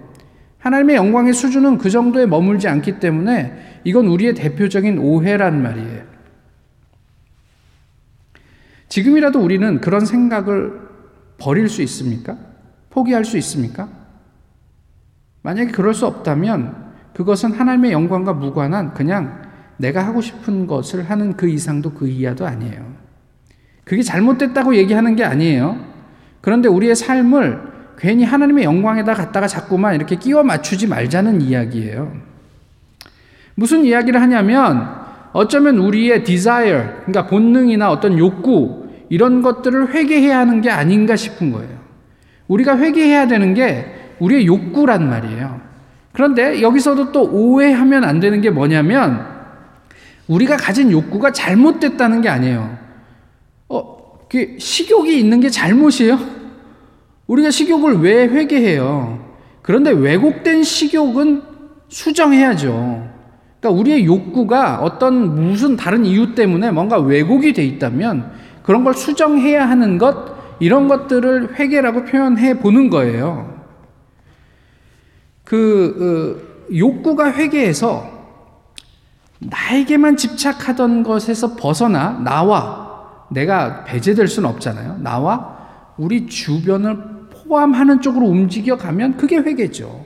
하나님의 0.58 0.96
영광의 0.96 1.32
수준은 1.32 1.78
그 1.78 1.88
정도에 1.88 2.26
머물지 2.26 2.68
않기 2.68 2.98
때문에 2.98 3.77
이건 3.88 4.06
우리의 4.06 4.34
대표적인 4.34 4.98
오해란 4.98 5.62
말이에요. 5.62 6.02
지금이라도 8.90 9.40
우리는 9.40 9.80
그런 9.80 10.04
생각을 10.04 10.78
버릴 11.38 11.70
수 11.70 11.80
있습니까? 11.80 12.36
포기할 12.90 13.24
수 13.24 13.38
있습니까? 13.38 13.88
만약에 15.40 15.70
그럴 15.70 15.94
수 15.94 16.04
없다면 16.06 16.88
그것은 17.14 17.52
하나님의 17.52 17.92
영광과 17.92 18.34
무관한 18.34 18.92
그냥 18.92 19.40
내가 19.78 20.06
하고 20.06 20.20
싶은 20.20 20.66
것을 20.66 21.08
하는 21.08 21.38
그 21.38 21.48
이상도 21.48 21.94
그 21.94 22.08
이하도 22.08 22.46
아니에요. 22.46 22.94
그게 23.84 24.02
잘못됐다고 24.02 24.76
얘기하는 24.76 25.16
게 25.16 25.24
아니에요. 25.24 25.82
그런데 26.42 26.68
우리의 26.68 26.94
삶을 26.94 27.94
괜히 27.96 28.24
하나님의 28.24 28.64
영광에다 28.64 29.14
갖다가 29.14 29.46
자꾸만 29.46 29.94
이렇게 29.94 30.16
끼워 30.16 30.42
맞추지 30.42 30.88
말자는 30.88 31.40
이야기예요. 31.40 32.27
무슨 33.58 33.84
이야기를 33.84 34.22
하냐면 34.22 34.88
어쩌면 35.32 35.78
우리의 35.78 36.22
desire, 36.22 36.90
그러니까 37.04 37.26
본능이나 37.26 37.90
어떤 37.90 38.16
욕구 38.16 38.86
이런 39.08 39.42
것들을 39.42 39.92
회개해야 39.92 40.38
하는 40.38 40.60
게 40.60 40.70
아닌가 40.70 41.16
싶은 41.16 41.50
거예요. 41.50 41.76
우리가 42.46 42.78
회개해야 42.78 43.26
되는 43.26 43.54
게 43.54 44.14
우리의 44.20 44.46
욕구란 44.46 45.10
말이에요. 45.10 45.60
그런데 46.12 46.62
여기서도 46.62 47.10
또 47.10 47.28
오해하면 47.32 48.04
안 48.04 48.20
되는 48.20 48.40
게 48.40 48.50
뭐냐면 48.50 49.26
우리가 50.28 50.56
가진 50.56 50.92
욕구가 50.92 51.32
잘못됐다는 51.32 52.20
게 52.20 52.28
아니에요. 52.28 52.78
어, 53.70 54.18
그 54.30 54.54
식욕이 54.56 55.18
있는 55.18 55.40
게 55.40 55.50
잘못이에요? 55.50 56.16
우리가 57.26 57.50
식욕을 57.50 58.02
왜 58.02 58.28
회개해요? 58.28 59.18
그런데 59.62 59.90
왜곡된 59.90 60.62
식욕은 60.62 61.42
수정해야죠. 61.88 63.07
그러니까 63.60 63.80
우리의 63.80 64.04
욕구가 64.06 64.80
어떤 64.82 65.34
무슨 65.34 65.76
다른 65.76 66.04
이유 66.04 66.34
때문에 66.34 66.70
뭔가 66.70 66.98
왜곡이 66.98 67.52
돼 67.52 67.64
있다면 67.64 68.30
그런 68.62 68.84
걸 68.84 68.94
수정해야 68.94 69.68
하는 69.68 69.98
것, 69.98 70.36
이런 70.60 70.88
것들을 70.88 71.58
회개라고 71.58 72.04
표현해 72.04 72.58
보는 72.58 72.90
거예요. 72.90 73.58
그 75.44 76.38
어, 76.70 76.76
욕구가 76.76 77.32
회개해서 77.32 78.18
나에게만 79.38 80.16
집착하던 80.16 81.02
것에서 81.02 81.56
벗어나 81.56 82.20
나와 82.22 82.88
내가 83.30 83.84
배제될 83.84 84.28
수는 84.28 84.48
없잖아요. 84.50 84.98
나와 85.00 85.56
우리 85.96 86.26
주변을 86.26 86.98
포함하는 87.30 88.00
쪽으로 88.00 88.26
움직여 88.26 88.76
가면 88.76 89.16
그게 89.16 89.36
회개죠. 89.36 90.04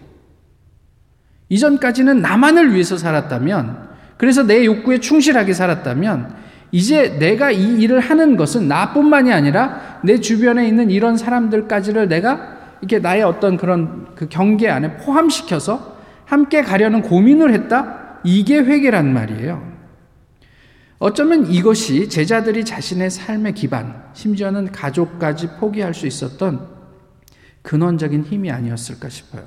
이전까지는 1.52 2.22
나만을 2.22 2.72
위해서 2.72 2.96
살았다면, 2.96 3.90
그래서 4.16 4.42
내 4.42 4.64
욕구에 4.64 5.00
충실하게 5.00 5.52
살았다면, 5.52 6.34
이제 6.70 7.18
내가 7.18 7.50
이 7.50 7.82
일을 7.82 8.00
하는 8.00 8.38
것은 8.38 8.68
나뿐만이 8.68 9.30
아니라 9.30 10.00
내 10.02 10.18
주변에 10.18 10.66
있는 10.66 10.90
이런 10.90 11.18
사람들까지를 11.18 12.08
내가 12.08 12.56
이렇게 12.80 13.00
나의 13.00 13.22
어떤 13.22 13.58
그런 13.58 14.14
그 14.14 14.28
경계 14.30 14.70
안에 14.70 14.96
포함시켜서 14.96 15.98
함께 16.24 16.62
가려는 16.62 17.02
고민을 17.02 17.52
했다? 17.52 18.20
이게 18.24 18.56
회개란 18.56 19.12
말이에요. 19.12 19.70
어쩌면 21.00 21.46
이것이 21.46 22.08
제자들이 22.08 22.64
자신의 22.64 23.10
삶의 23.10 23.52
기반, 23.52 24.02
심지어는 24.14 24.72
가족까지 24.72 25.58
포기할 25.60 25.92
수 25.92 26.06
있었던 26.06 26.66
근원적인 27.60 28.22
힘이 28.22 28.50
아니었을까 28.50 29.10
싶어요. 29.10 29.42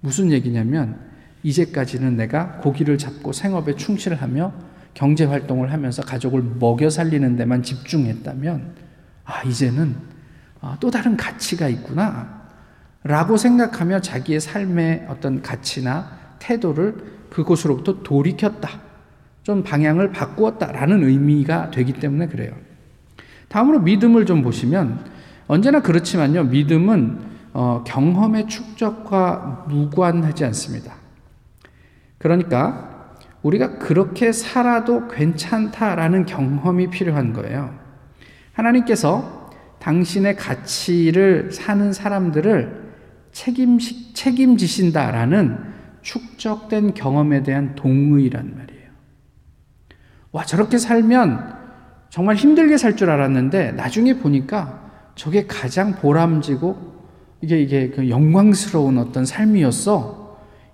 무슨 0.00 0.30
얘기냐면, 0.30 1.05
이제까지는 1.46 2.16
내가 2.16 2.56
고기를 2.56 2.98
잡고 2.98 3.32
생업에 3.32 3.76
충실하며 3.76 4.52
경제 4.94 5.24
활동을 5.24 5.72
하면서 5.72 6.02
가족을 6.02 6.42
먹여 6.58 6.90
살리는 6.90 7.36
데만 7.36 7.62
집중했다면, 7.62 8.74
아, 9.24 9.42
이제는 9.44 9.94
아, 10.60 10.76
또 10.80 10.90
다른 10.90 11.16
가치가 11.16 11.68
있구나. 11.68 12.46
라고 13.04 13.36
생각하며 13.36 14.00
자기의 14.00 14.40
삶의 14.40 15.06
어떤 15.08 15.40
가치나 15.40 16.10
태도를 16.40 16.96
그곳으로부터 17.30 18.02
돌이켰다. 18.02 18.68
좀 19.44 19.62
방향을 19.62 20.10
바꾸었다 20.10 20.72
라는 20.72 21.04
의미가 21.04 21.70
되기 21.70 21.92
때문에 21.92 22.26
그래요. 22.26 22.52
다음으로 23.46 23.78
믿음을 23.80 24.26
좀 24.26 24.42
보시면 24.42 25.04
언제나 25.46 25.80
그렇지만요. 25.80 26.44
믿음은 26.44 27.20
어, 27.52 27.84
경험의 27.86 28.48
축적과 28.48 29.66
무관하지 29.68 30.44
않습니다. 30.46 31.05
그러니까 32.18 33.14
우리가 33.42 33.78
그렇게 33.78 34.32
살아도 34.32 35.08
괜찮다라는 35.08 36.26
경험이 36.26 36.90
필요한 36.90 37.32
거예요. 37.32 37.78
하나님께서 38.52 39.50
당신의 39.78 40.36
가치를 40.36 41.52
사는 41.52 41.92
사람들을 41.92 42.86
책임 43.32 43.78
책임지신다라는 44.14 45.58
축적된 46.02 46.94
경험에 46.94 47.42
대한 47.42 47.74
동의란 47.74 48.56
말이에요. 48.56 48.90
와, 50.32 50.44
저렇게 50.44 50.78
살면 50.78 51.54
정말 52.08 52.36
힘들게 52.36 52.78
살 52.78 52.96
줄 52.96 53.10
알았는데 53.10 53.72
나중에 53.72 54.14
보니까 54.14 54.90
저게 55.14 55.46
가장 55.46 55.94
보람지고 55.94 56.94
이게 57.42 57.60
이게 57.60 57.90
그 57.90 58.08
영광스러운 58.08 58.98
어떤 58.98 59.24
삶이었어. 59.24 60.15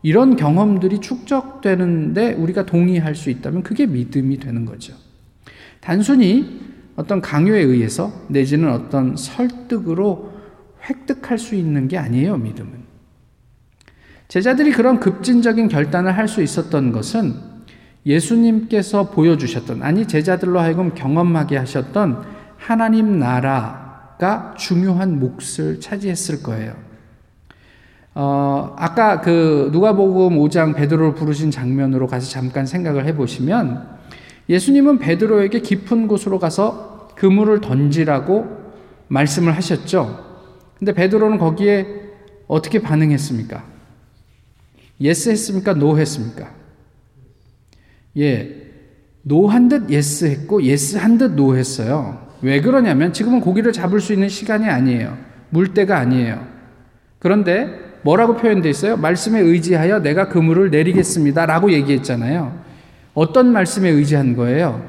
이런 0.02 0.36
경험들이 0.36 1.00
축적되는데 1.00 2.34
우리가 2.34 2.66
동의할 2.66 3.14
수 3.14 3.30
있다면 3.30 3.62
그게 3.62 3.86
믿음이 3.86 4.38
되는 4.38 4.64
거죠. 4.64 4.94
단순히 5.80 6.60
어떤 6.96 7.20
강요에 7.20 7.60
의해서 7.60 8.12
내지는 8.28 8.70
어떤 8.70 9.16
설득으로 9.16 10.32
획득할 10.88 11.38
수 11.38 11.54
있는 11.54 11.88
게 11.88 11.98
아니에요, 11.98 12.36
믿음은. 12.36 12.72
제자들이 14.28 14.72
그런 14.72 14.98
급진적인 14.98 15.68
결단을 15.68 16.16
할 16.16 16.26
수 16.26 16.42
있었던 16.42 16.92
것은 16.92 17.34
예수님께서 18.04 19.10
보여주셨던, 19.10 19.82
아니, 19.82 20.08
제자들로 20.08 20.58
하여금 20.58 20.94
경험하게 20.94 21.56
하셨던 21.58 22.24
하나님 22.56 23.18
나라가 23.18 24.54
중요한 24.58 25.20
몫을 25.20 25.80
차지했을 25.80 26.42
거예요. 26.42 26.74
어, 28.14 28.74
아까 28.78 29.20
그 29.20 29.70
누가복음 29.72 30.36
5장 30.38 30.74
베드로를 30.76 31.14
부르신 31.14 31.50
장면으로 31.50 32.06
가서 32.06 32.28
잠깐 32.30 32.66
생각을 32.66 33.06
해보시면 33.06 33.88
예수님은 34.48 34.98
베드로에게 34.98 35.60
깊은 35.60 36.08
곳으로 36.08 36.38
가서 36.38 37.08
그물을 37.16 37.60
던지라고 37.60 38.62
말씀을 39.08 39.56
하셨죠. 39.56 40.32
근데 40.78 40.92
베드로는 40.92 41.38
거기에 41.38 41.86
어떻게 42.48 42.80
반응했습니까? 42.82 43.64
yes 45.00 45.30
했습니까? 45.30 45.74
no 45.74 45.98
했습니까? 45.98 46.50
예. 48.18 48.58
no 49.24 49.46
한 49.48 49.68
듯 49.68 49.88
yes 49.90 50.24
했고 50.26 50.62
yes 50.64 50.96
한 50.96 51.16
듯 51.16 51.32
no 51.36 51.56
했어요. 51.56 52.26
왜 52.42 52.60
그러냐면 52.60 53.12
지금은 53.12 53.40
고기를 53.40 53.72
잡을 53.72 54.00
수 54.00 54.12
있는 54.12 54.28
시간이 54.28 54.66
아니에요. 54.68 55.16
물때가 55.50 55.96
아니에요. 55.98 56.44
그런데 57.20 57.78
뭐라고 58.02 58.36
표현되어 58.36 58.70
있어요? 58.70 58.96
말씀에 58.96 59.40
의지하여 59.40 60.00
내가 60.00 60.28
그물을 60.28 60.70
내리겠습니다. 60.70 61.46
라고 61.46 61.72
얘기했잖아요. 61.72 62.52
어떤 63.14 63.52
말씀에 63.52 63.88
의지한 63.90 64.36
거예요? 64.36 64.82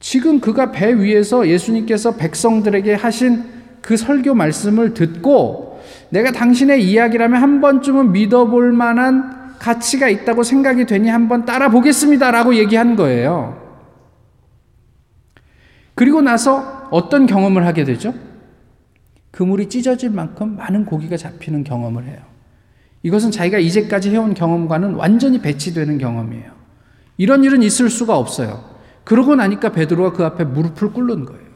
지금 0.00 0.40
그가 0.40 0.72
배 0.72 0.94
위에서 0.94 1.48
예수님께서 1.48 2.16
백성들에게 2.16 2.94
하신 2.94 3.44
그 3.82 3.96
설교 3.96 4.34
말씀을 4.34 4.94
듣고 4.94 5.80
내가 6.10 6.32
당신의 6.32 6.84
이야기라면 6.84 7.40
한 7.40 7.60
번쯤은 7.60 8.12
믿어볼 8.12 8.72
만한 8.72 9.56
가치가 9.58 10.08
있다고 10.08 10.42
생각이 10.42 10.86
되니 10.86 11.08
한번 11.08 11.44
따라 11.44 11.70
보겠습니다 11.70 12.30
라고 12.30 12.54
얘기한 12.54 12.96
거예요. 12.96 13.60
그리고 15.94 16.20
나서 16.20 16.88
어떤 16.90 17.26
경험을 17.26 17.66
하게 17.66 17.84
되죠? 17.84 18.14
그물이 19.30 19.68
찢어질 19.68 20.10
만큼 20.10 20.56
많은 20.56 20.84
고기가 20.84 21.16
잡히는 21.16 21.64
경험을 21.64 22.04
해요. 22.04 22.18
이것은 23.02 23.30
자기가 23.30 23.58
이제까지 23.58 24.10
해온 24.10 24.34
경험과는 24.34 24.94
완전히 24.94 25.40
배치되는 25.40 25.98
경험이에요. 25.98 26.52
이런 27.18 27.44
일은 27.44 27.62
있을 27.62 27.90
수가 27.90 28.18
없어요. 28.18 28.76
그러고 29.04 29.36
나니까 29.36 29.72
베드로가 29.72 30.16
그 30.16 30.24
앞에 30.24 30.44
무릎을 30.44 30.92
꿇는 30.92 31.24
거예요. 31.24 31.46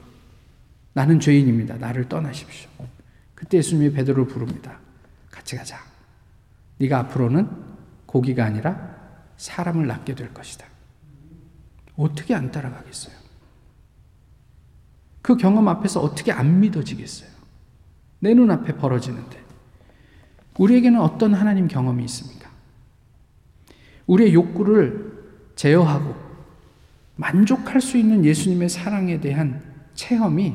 나는 0.92 1.20
죄인입니다. 1.20 1.76
나를 1.76 2.09
떠나십시오. 2.09 2.70
그때 3.35 3.59
예수님이 3.59 3.92
베드로를 3.92 4.26
부릅니다. 4.26 4.78
같이 5.30 5.56
가자. 5.56 5.78
네가 6.78 6.98
앞으로는 7.00 7.48
고기가 8.06 8.44
아니라 8.44 8.96
사람을 9.37 9.87
낳게 9.87 10.14
될 10.14 10.33
것이다. 10.35 10.66
어떻게 11.96 12.35
안 12.35 12.50
따라가겠어요? 12.50 13.14
그 15.22 15.37
경험 15.37 15.68
앞에서 15.68 16.00
어떻게 16.00 16.33
안 16.33 16.61
믿어지겠어요? 16.61 17.30
내 18.20 18.35
눈앞에 18.35 18.76
벌어지는데. 18.76 19.40
우리에게는 20.59 21.00
어떤 21.00 21.35
하나님 21.35 21.68
경험이 21.68 22.04
있습니까? 22.04 22.50
우리의 24.06 24.35
욕구를 24.35 25.11
제어하고 25.56 26.14
만족할 27.16 27.80
수 27.80 27.96
있는 27.98 28.24
예수님의 28.24 28.68
사랑에 28.68 29.20
대한 29.20 29.62
체험이 29.94 30.54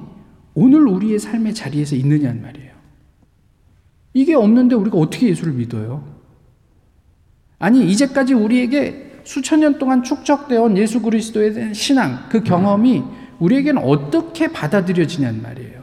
오늘 0.54 0.88
우리의 0.88 1.20
삶의 1.20 1.54
자리에서 1.54 1.96
있느냐는 1.96 2.42
말이에요. 2.42 2.74
이게 4.14 4.34
없는데 4.34 4.76
우리가 4.76 4.98
어떻게 4.98 5.28
예수를 5.30 5.54
믿어요? 5.54 6.04
아니, 7.60 7.90
이제까지 7.92 8.34
우리에게 8.34 9.22
수천 9.24 9.60
년 9.60 9.78
동안 9.78 10.04
축적되어 10.04 10.64
온 10.64 10.78
예수 10.78 11.02
그리스도에 11.02 11.52
대한 11.52 11.74
신앙, 11.74 12.30
그 12.30 12.44
경험이 12.44 13.04
우리에게는 13.40 13.84
어떻게 13.84 14.52
받아들여지냐는 14.52 15.42
말이에요. 15.42 15.75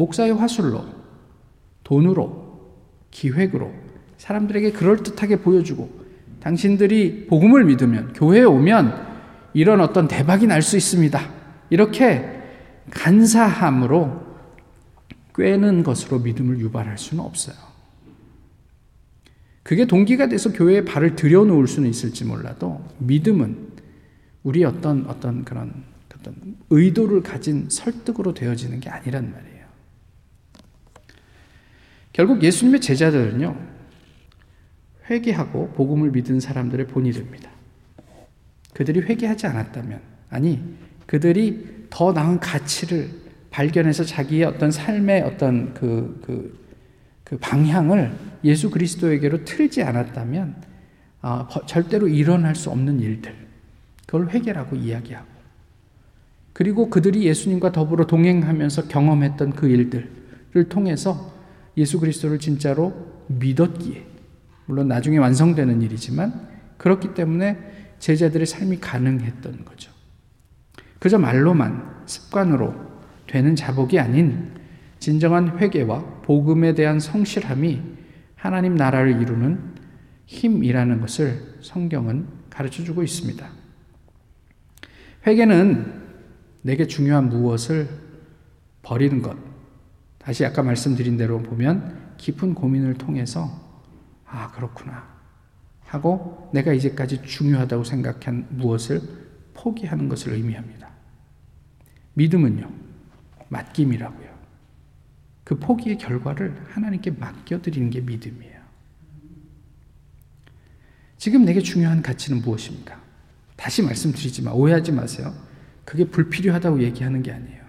목사의 0.00 0.34
화술로, 0.34 0.86
돈으로, 1.84 2.40
기획으로 3.10 3.72
사람들에게 4.16 4.72
그럴듯하게 4.72 5.36
보여주고 5.36 6.00
당신들이 6.40 7.26
복음을 7.26 7.64
믿으면 7.64 8.14
교회에 8.14 8.44
오면 8.44 9.08
이런 9.52 9.80
어떤 9.80 10.08
대박이 10.08 10.46
날 10.46 10.62
수 10.62 10.76
있습니다. 10.76 11.20
이렇게 11.68 12.40
간사함으로 12.90 14.30
꿰는 15.34 15.82
것으로 15.82 16.20
믿음을 16.20 16.58
유발할 16.60 16.96
수는 16.96 17.22
없어요. 17.22 17.56
그게 19.62 19.86
동기가 19.86 20.28
돼서 20.28 20.50
교회에 20.52 20.84
발을 20.84 21.14
들여놓을 21.14 21.66
수는 21.66 21.88
있을지 21.90 22.24
몰라도 22.24 22.82
믿음은 22.98 23.70
우리 24.44 24.64
어떤 24.64 25.04
어떤 25.06 25.44
그런 25.44 25.84
어떤 26.18 26.34
의도를 26.70 27.22
가진 27.22 27.66
설득으로 27.68 28.34
되어지는 28.34 28.80
게 28.80 28.88
아니란 28.88 29.30
말이에요. 29.30 29.49
결국 32.12 32.42
예수님의 32.42 32.80
제자들은요, 32.80 33.56
회개하고 35.08 35.70
복음을 35.70 36.10
믿은 36.10 36.40
사람들의 36.40 36.86
본이 36.88 37.12
됩니다. 37.12 37.50
그들이 38.74 39.00
회개하지 39.00 39.46
않았다면, 39.46 40.00
아니, 40.30 40.62
그들이 41.06 41.86
더 41.90 42.12
나은 42.12 42.40
가치를 42.40 43.10
발견해서 43.50 44.04
자기의 44.04 44.44
어떤 44.44 44.70
삶의 44.70 45.22
어떤 45.22 45.74
그, 45.74 46.20
그, 46.24 46.58
그 47.24 47.36
방향을 47.38 48.12
예수 48.44 48.70
그리스도에게로 48.70 49.44
틀지 49.44 49.82
않았다면, 49.82 50.70
어, 51.22 51.48
절대로 51.66 52.08
일어날 52.08 52.54
수 52.54 52.70
없는 52.70 53.00
일들, 53.00 53.34
그걸 54.06 54.30
회개라고 54.30 54.76
이야기하고, 54.76 55.28
그리고 56.52 56.90
그들이 56.90 57.24
예수님과 57.24 57.72
더불어 57.72 58.06
동행하면서 58.06 58.88
경험했던 58.88 59.52
그 59.52 59.68
일들을 59.68 60.68
통해서 60.68 61.39
예수 61.76 62.00
그리스도를 62.00 62.38
진짜로 62.38 63.24
믿었기에 63.28 64.06
물론 64.66 64.88
나중에 64.88 65.18
완성되는 65.18 65.82
일이지만 65.82 66.48
그렇기 66.76 67.14
때문에 67.14 67.58
제자들의 67.98 68.46
삶이 68.46 68.80
가능했던 68.80 69.64
거죠. 69.64 69.92
그저 70.98 71.18
말로만 71.18 72.02
습관으로 72.06 72.74
되는 73.26 73.56
자복이 73.56 73.98
아닌 73.98 74.52
진정한 74.98 75.58
회개와 75.58 76.20
복음에 76.22 76.74
대한 76.74 77.00
성실함이 77.00 77.80
하나님 78.34 78.74
나라를 78.74 79.20
이루는 79.20 79.74
힘이라는 80.26 81.00
것을 81.00 81.58
성경은 81.60 82.26
가르쳐 82.48 82.84
주고 82.84 83.02
있습니다. 83.02 83.48
회개는 85.26 86.00
내게 86.62 86.86
중요한 86.86 87.28
무엇을 87.28 87.88
버리는 88.82 89.20
것, 89.22 89.36
다시 90.30 90.44
아까 90.44 90.62
말씀드린 90.62 91.16
대로 91.16 91.42
보면 91.42 92.14
깊은 92.16 92.54
고민을 92.54 92.94
통해서 92.94 93.50
아, 94.24 94.52
그렇구나. 94.52 95.08
하고 95.80 96.48
내가 96.54 96.72
이제까지 96.72 97.22
중요하다고 97.22 97.82
생각한 97.82 98.46
무엇을 98.50 99.00
포기하는 99.54 100.08
것을 100.08 100.34
의미합니다. 100.34 100.88
믿음은요, 102.14 102.70
맡김이라고요. 103.48 104.28
그 105.42 105.58
포기의 105.58 105.98
결과를 105.98 106.64
하나님께 106.68 107.10
맡겨드리는 107.10 107.90
게 107.90 108.00
믿음이에요. 108.00 108.60
지금 111.16 111.44
내게 111.44 111.58
중요한 111.58 112.02
가치는 112.02 112.40
무엇입니까? 112.40 113.02
다시 113.56 113.82
말씀드리지만 113.82 114.54
오해하지 114.54 114.92
마세요. 114.92 115.34
그게 115.84 116.04
불필요하다고 116.04 116.84
얘기하는 116.84 117.20
게 117.24 117.32
아니에요. 117.32 117.64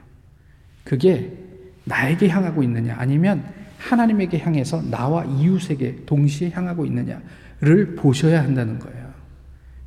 그게 0.83 1.40
나에게 1.85 2.29
향하고 2.29 2.63
있느냐 2.63 2.95
아니면 2.97 3.43
하나님에게 3.77 4.39
향해서 4.39 4.81
나와 4.89 5.25
이웃에게 5.25 6.03
동시에 6.05 6.51
향하고 6.51 6.85
있느냐를 6.85 7.95
보셔야 7.97 8.43
한다는 8.43 8.79
거예요. 8.79 9.11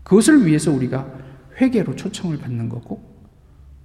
그것을 0.02 0.44
위해서 0.46 0.72
우리가 0.72 1.08
회개로 1.60 1.96
초청을 1.96 2.38
받는 2.38 2.68
거고 2.68 3.14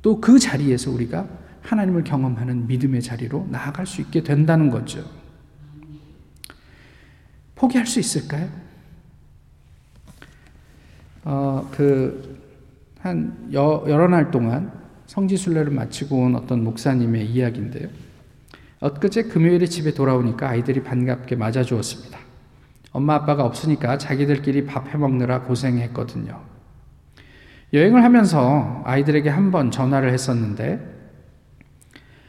또 0.02 0.20
그 0.20 0.40
자리에서 0.40 0.92
우리가 0.92 1.28
하나님을 1.62 2.04
경험하는 2.04 2.68
믿음의 2.68 3.02
자리로 3.02 3.48
나아갈 3.50 3.86
수 3.86 4.02
있게 4.02 4.24
된다는 4.24 4.70
거죠. 4.70 5.04
포기할 7.56 7.86
수 7.86 8.00
있을까요? 8.00 8.50
어, 11.26 11.70
그, 11.72 12.40
한 13.00 13.50
여러 13.52 14.08
날 14.08 14.32
동안 14.32 14.79
성지순례를 15.10 15.72
마치고 15.72 16.18
온 16.18 16.36
어떤 16.36 16.64
목사님의 16.64 17.26
이야기인데요. 17.26 17.90
엊그제 18.80 19.24
금요일에 19.24 19.66
집에 19.66 19.92
돌아오니까 19.94 20.48
아이들이 20.48 20.84
반갑게 20.84 21.36
맞아주었습니다. 21.36 22.20
엄마 22.92 23.16
아빠가 23.16 23.44
없으니까 23.44 23.98
자기들끼리 23.98 24.66
밥 24.66 24.88
해먹느라 24.88 25.42
고생했거든요. 25.42 26.40
여행을 27.74 28.04
하면서 28.04 28.84
아이들에게 28.86 29.30
한 29.30 29.50
번 29.52 29.72
전화를 29.72 30.14
했었는데 30.14 30.98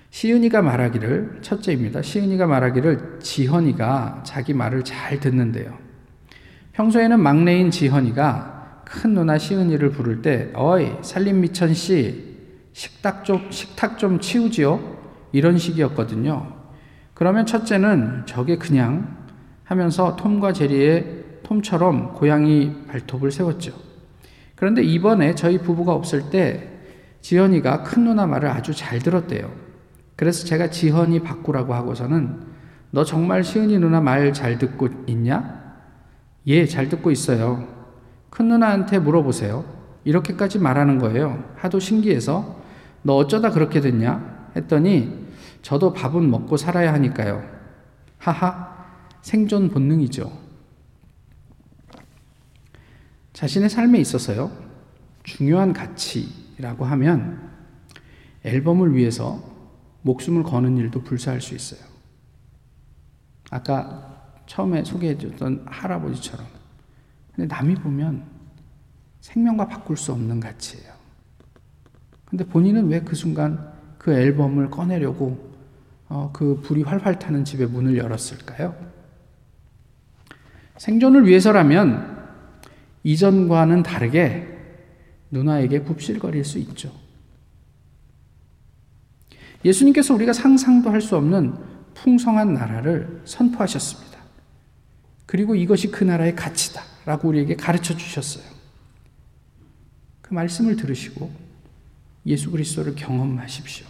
시은이가 0.09 0.63
말하기를 0.63 1.41
첫째입니다. 1.43 2.01
시은이가 2.01 2.47
말하기를 2.47 3.19
지헌이가 3.21 4.23
자기 4.25 4.55
말을 4.55 4.85
잘 4.85 5.21
듣는데요. 5.21 5.77
평소에는 6.73 7.21
막내인 7.21 7.71
지헌이가 7.71 8.85
큰 8.87 9.13
누나 9.13 9.37
시은이를 9.37 9.91
부를 9.91 10.23
때 10.23 10.51
어이 10.55 10.93
살림미천 11.03 11.75
씨 11.75 12.30
식탁 12.73 13.25
좀, 13.25 13.51
식탁 13.51 13.99
좀 13.99 14.21
치우지요? 14.21 14.99
이런 15.33 15.59
식이었거든요. 15.59 16.55
그러면 17.15 17.47
첫째는 17.47 18.25
저게 18.27 18.57
그냥 18.57 19.17
하면서 19.65 20.17
톰과 20.17 20.53
제리의 20.53 21.25
톰처럼 21.43 22.15
고양이 22.15 22.73
발톱을 22.89 23.31
세웠죠. 23.31 23.73
그런데 24.57 24.83
이번에 24.83 25.35
저희 25.35 25.59
부부가 25.59 25.93
없을 25.93 26.31
때 26.31 26.69
지현이가 27.21 27.83
큰 27.83 28.05
누나 28.05 28.27
말을 28.27 28.49
아주 28.49 28.75
잘 28.75 28.99
들었대요. 28.99 29.51
그래서 30.17 30.47
제가 30.47 30.71
지현이 30.71 31.21
바꾸라고 31.21 31.75
하고서는 31.75 32.41
너 32.91 33.05
정말 33.05 33.45
시은이 33.45 33.79
누나 33.79 34.01
말 34.01 34.33
잘 34.33 34.59
듣고 34.59 34.89
있냐? 35.07 35.61
예, 36.47 36.67
잘 36.67 36.89
듣고 36.89 37.11
있어요. 37.11 37.67
큰 38.31 38.49
누나한테 38.49 38.99
물어보세요. 38.99 39.65
이렇게까지 40.05 40.59
말하는 40.59 40.99
거예요. 40.99 41.45
하도 41.57 41.79
신기해서 41.79 42.60
너 43.03 43.17
어쩌다 43.17 43.51
그렇게 43.51 43.81
됐냐? 43.81 44.53
했더니 44.57 45.29
저도 45.63 45.93
밥은 45.93 46.31
먹고 46.31 46.57
살아야 46.57 46.93
하니까요. 46.95 47.43
하하, 48.19 48.77
생존 49.23 49.71
본능이죠. 49.71 50.31
자신의 53.33 53.71
삶에 53.71 53.99
있어서요, 54.01 54.51
중요한 55.23 55.73
가치라고 55.73 56.85
하면 56.85 57.51
앨범을 58.45 58.95
위해서 58.95 59.43
목숨을 60.03 60.43
거는 60.43 60.77
일도 60.79 61.03
불사할 61.03 61.41
수 61.41 61.55
있어요. 61.55 61.81
아까 63.51 64.35
처음에 64.47 64.85
소개해줬던 64.85 65.67
할아버지처럼. 65.67 66.47
근데 67.35 67.55
남이 67.55 67.77
보면 67.77 68.27
생명과 69.21 69.69
바꿀 69.69 69.97
수 69.97 70.13
없는 70.13 70.41
가치예요. 70.41 71.00
근데 72.31 72.45
본인은 72.45 72.89
왜 72.89 73.01
그 73.01 73.15
순간 73.17 73.73
그 73.99 74.13
앨범을 74.13 74.71
꺼내려고 74.71 75.51
어, 76.09 76.31
그 76.33 76.61
불이 76.63 76.83
활활 76.83 77.19
타는 77.19 77.45
집에 77.45 77.67
문을 77.67 77.97
열었을까요? 77.99 78.75
생존을 80.79 81.27
위해서라면 81.27 82.19
이전과는 83.05 83.83
다르게 83.83 84.47
누나에게 85.31 85.81
굽실거릴 85.81 86.45
수 86.45 86.59
있죠. 86.59 86.93
예수님께서 89.65 90.15
우리가 90.15 90.33
상상도 90.33 90.91
할 90.91 91.01
수 91.01 91.17
없는 91.17 91.55
풍성한 91.95 92.55
나라를 92.55 93.21
선포하셨습니다. 93.25 94.19
그리고 95.27 95.55
이것이 95.55 95.91
그 95.91 96.03
나라의 96.05 96.35
가치다. 96.35 96.83
라고 97.05 97.29
우리에게 97.29 97.57
가르쳐 97.57 97.97
주셨어요. 97.97 98.45
그 100.23 100.33
말씀을 100.35 100.77
들으시고 100.77 101.31
예수 102.27 102.51
그리스도를 102.51 102.95
경험하십시오. 102.95 103.87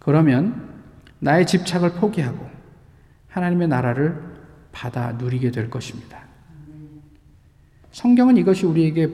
그러면 0.00 0.82
나의 1.20 1.46
집착을 1.46 1.94
포기하고 1.94 2.48
하나님의 3.28 3.68
나라를 3.68 4.22
받아 4.72 5.12
누리게 5.12 5.50
될 5.50 5.70
것입니다. 5.70 6.26
성경은 7.92 8.36
이것이 8.36 8.66
우리에게 8.66 9.12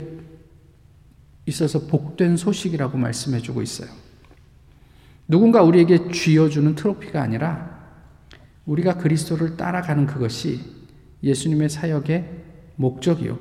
있어서 1.46 1.86
복된 1.86 2.36
소식이라고 2.36 2.96
말씀해 2.98 3.40
주고 3.40 3.62
있어요. 3.62 3.88
누군가 5.26 5.62
우리에게 5.62 6.10
쥐어주는 6.10 6.74
트로피가 6.74 7.20
아니라 7.22 7.74
우리가 8.66 8.98
그리스도를 8.98 9.56
따라가는 9.56 10.06
그것이 10.06 10.60
예수님의 11.22 11.68
사역의 11.70 12.44
목적이요. 12.76 13.38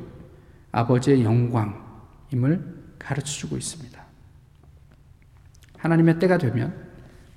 아버지의 0.71 1.23
영광임을 1.23 2.95
가르쳐 2.99 3.27
주고 3.27 3.57
있습니다. 3.57 4.02
하나님의 5.83 6.17
때가 6.17 6.37
되면 6.37 6.73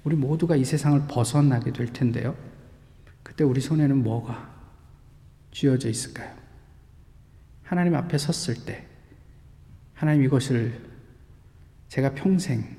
우리 0.05 0.15
모두가 0.15 0.55
이 0.55 0.65
세상을 0.65 1.09
벗어나게 1.09 1.73
될 1.73 1.93
텐데요. 1.93 2.37
그때 3.25 3.43
우리 3.43 3.61
손에는 3.61 4.05
뭐가 4.05 4.55
쥐어져 5.51 5.89
있을까요? 5.89 6.33
하나님 7.65 7.97
앞에 7.97 8.17
섰을 8.17 8.65
때 8.65 8.87
하나님 9.95 10.23
이것을 10.23 10.81
제가 11.89 12.15
평생 12.15 12.77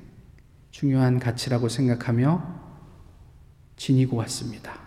중요한 0.71 1.19
가치라고 1.19 1.67
생각하며 1.67 2.61
지니고 3.75 4.15
왔습니다. 4.17 4.79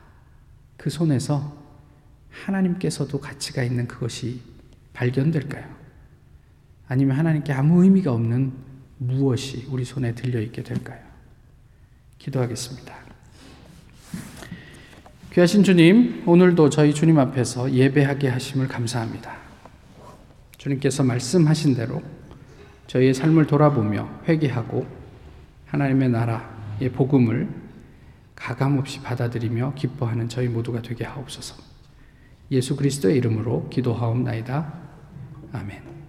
그 0.78 0.88
손에서 0.88 1.58
하나님께서도 2.30 3.20
가치가 3.20 3.62
있는 3.62 3.86
그것이 3.86 4.40
발견될까요? 4.94 5.68
아니면 6.88 7.18
하나님께 7.18 7.52
아무 7.52 7.84
의미가 7.84 8.12
없는 8.12 8.69
무엇이 9.02 9.66
우리 9.70 9.82
손에 9.84 10.14
들려 10.14 10.40
있게 10.40 10.62
될까요? 10.62 10.98
기도하겠습니다. 12.18 12.94
귀하신 15.32 15.64
주님, 15.64 16.22
오늘도 16.26 16.68
저희 16.68 16.92
주님 16.92 17.18
앞에서 17.18 17.72
예배하게 17.72 18.28
하심을 18.28 18.68
감사합니다. 18.68 19.38
주님께서 20.58 21.02
말씀하신 21.02 21.76
대로 21.76 22.02
저희의 22.88 23.14
삶을 23.14 23.46
돌아보며 23.46 24.20
회개하고 24.28 24.86
하나님의 25.66 26.10
나라의 26.10 26.92
복음을 26.92 27.48
가감없이 28.34 29.00
받아들이며 29.00 29.74
기뻐하는 29.76 30.28
저희 30.28 30.48
모두가 30.48 30.82
되게 30.82 31.04
하옵소서. 31.04 31.56
예수 32.50 32.76
그리스도의 32.76 33.16
이름으로 33.16 33.70
기도하옵나이다. 33.70 34.74
아멘. 35.52 35.99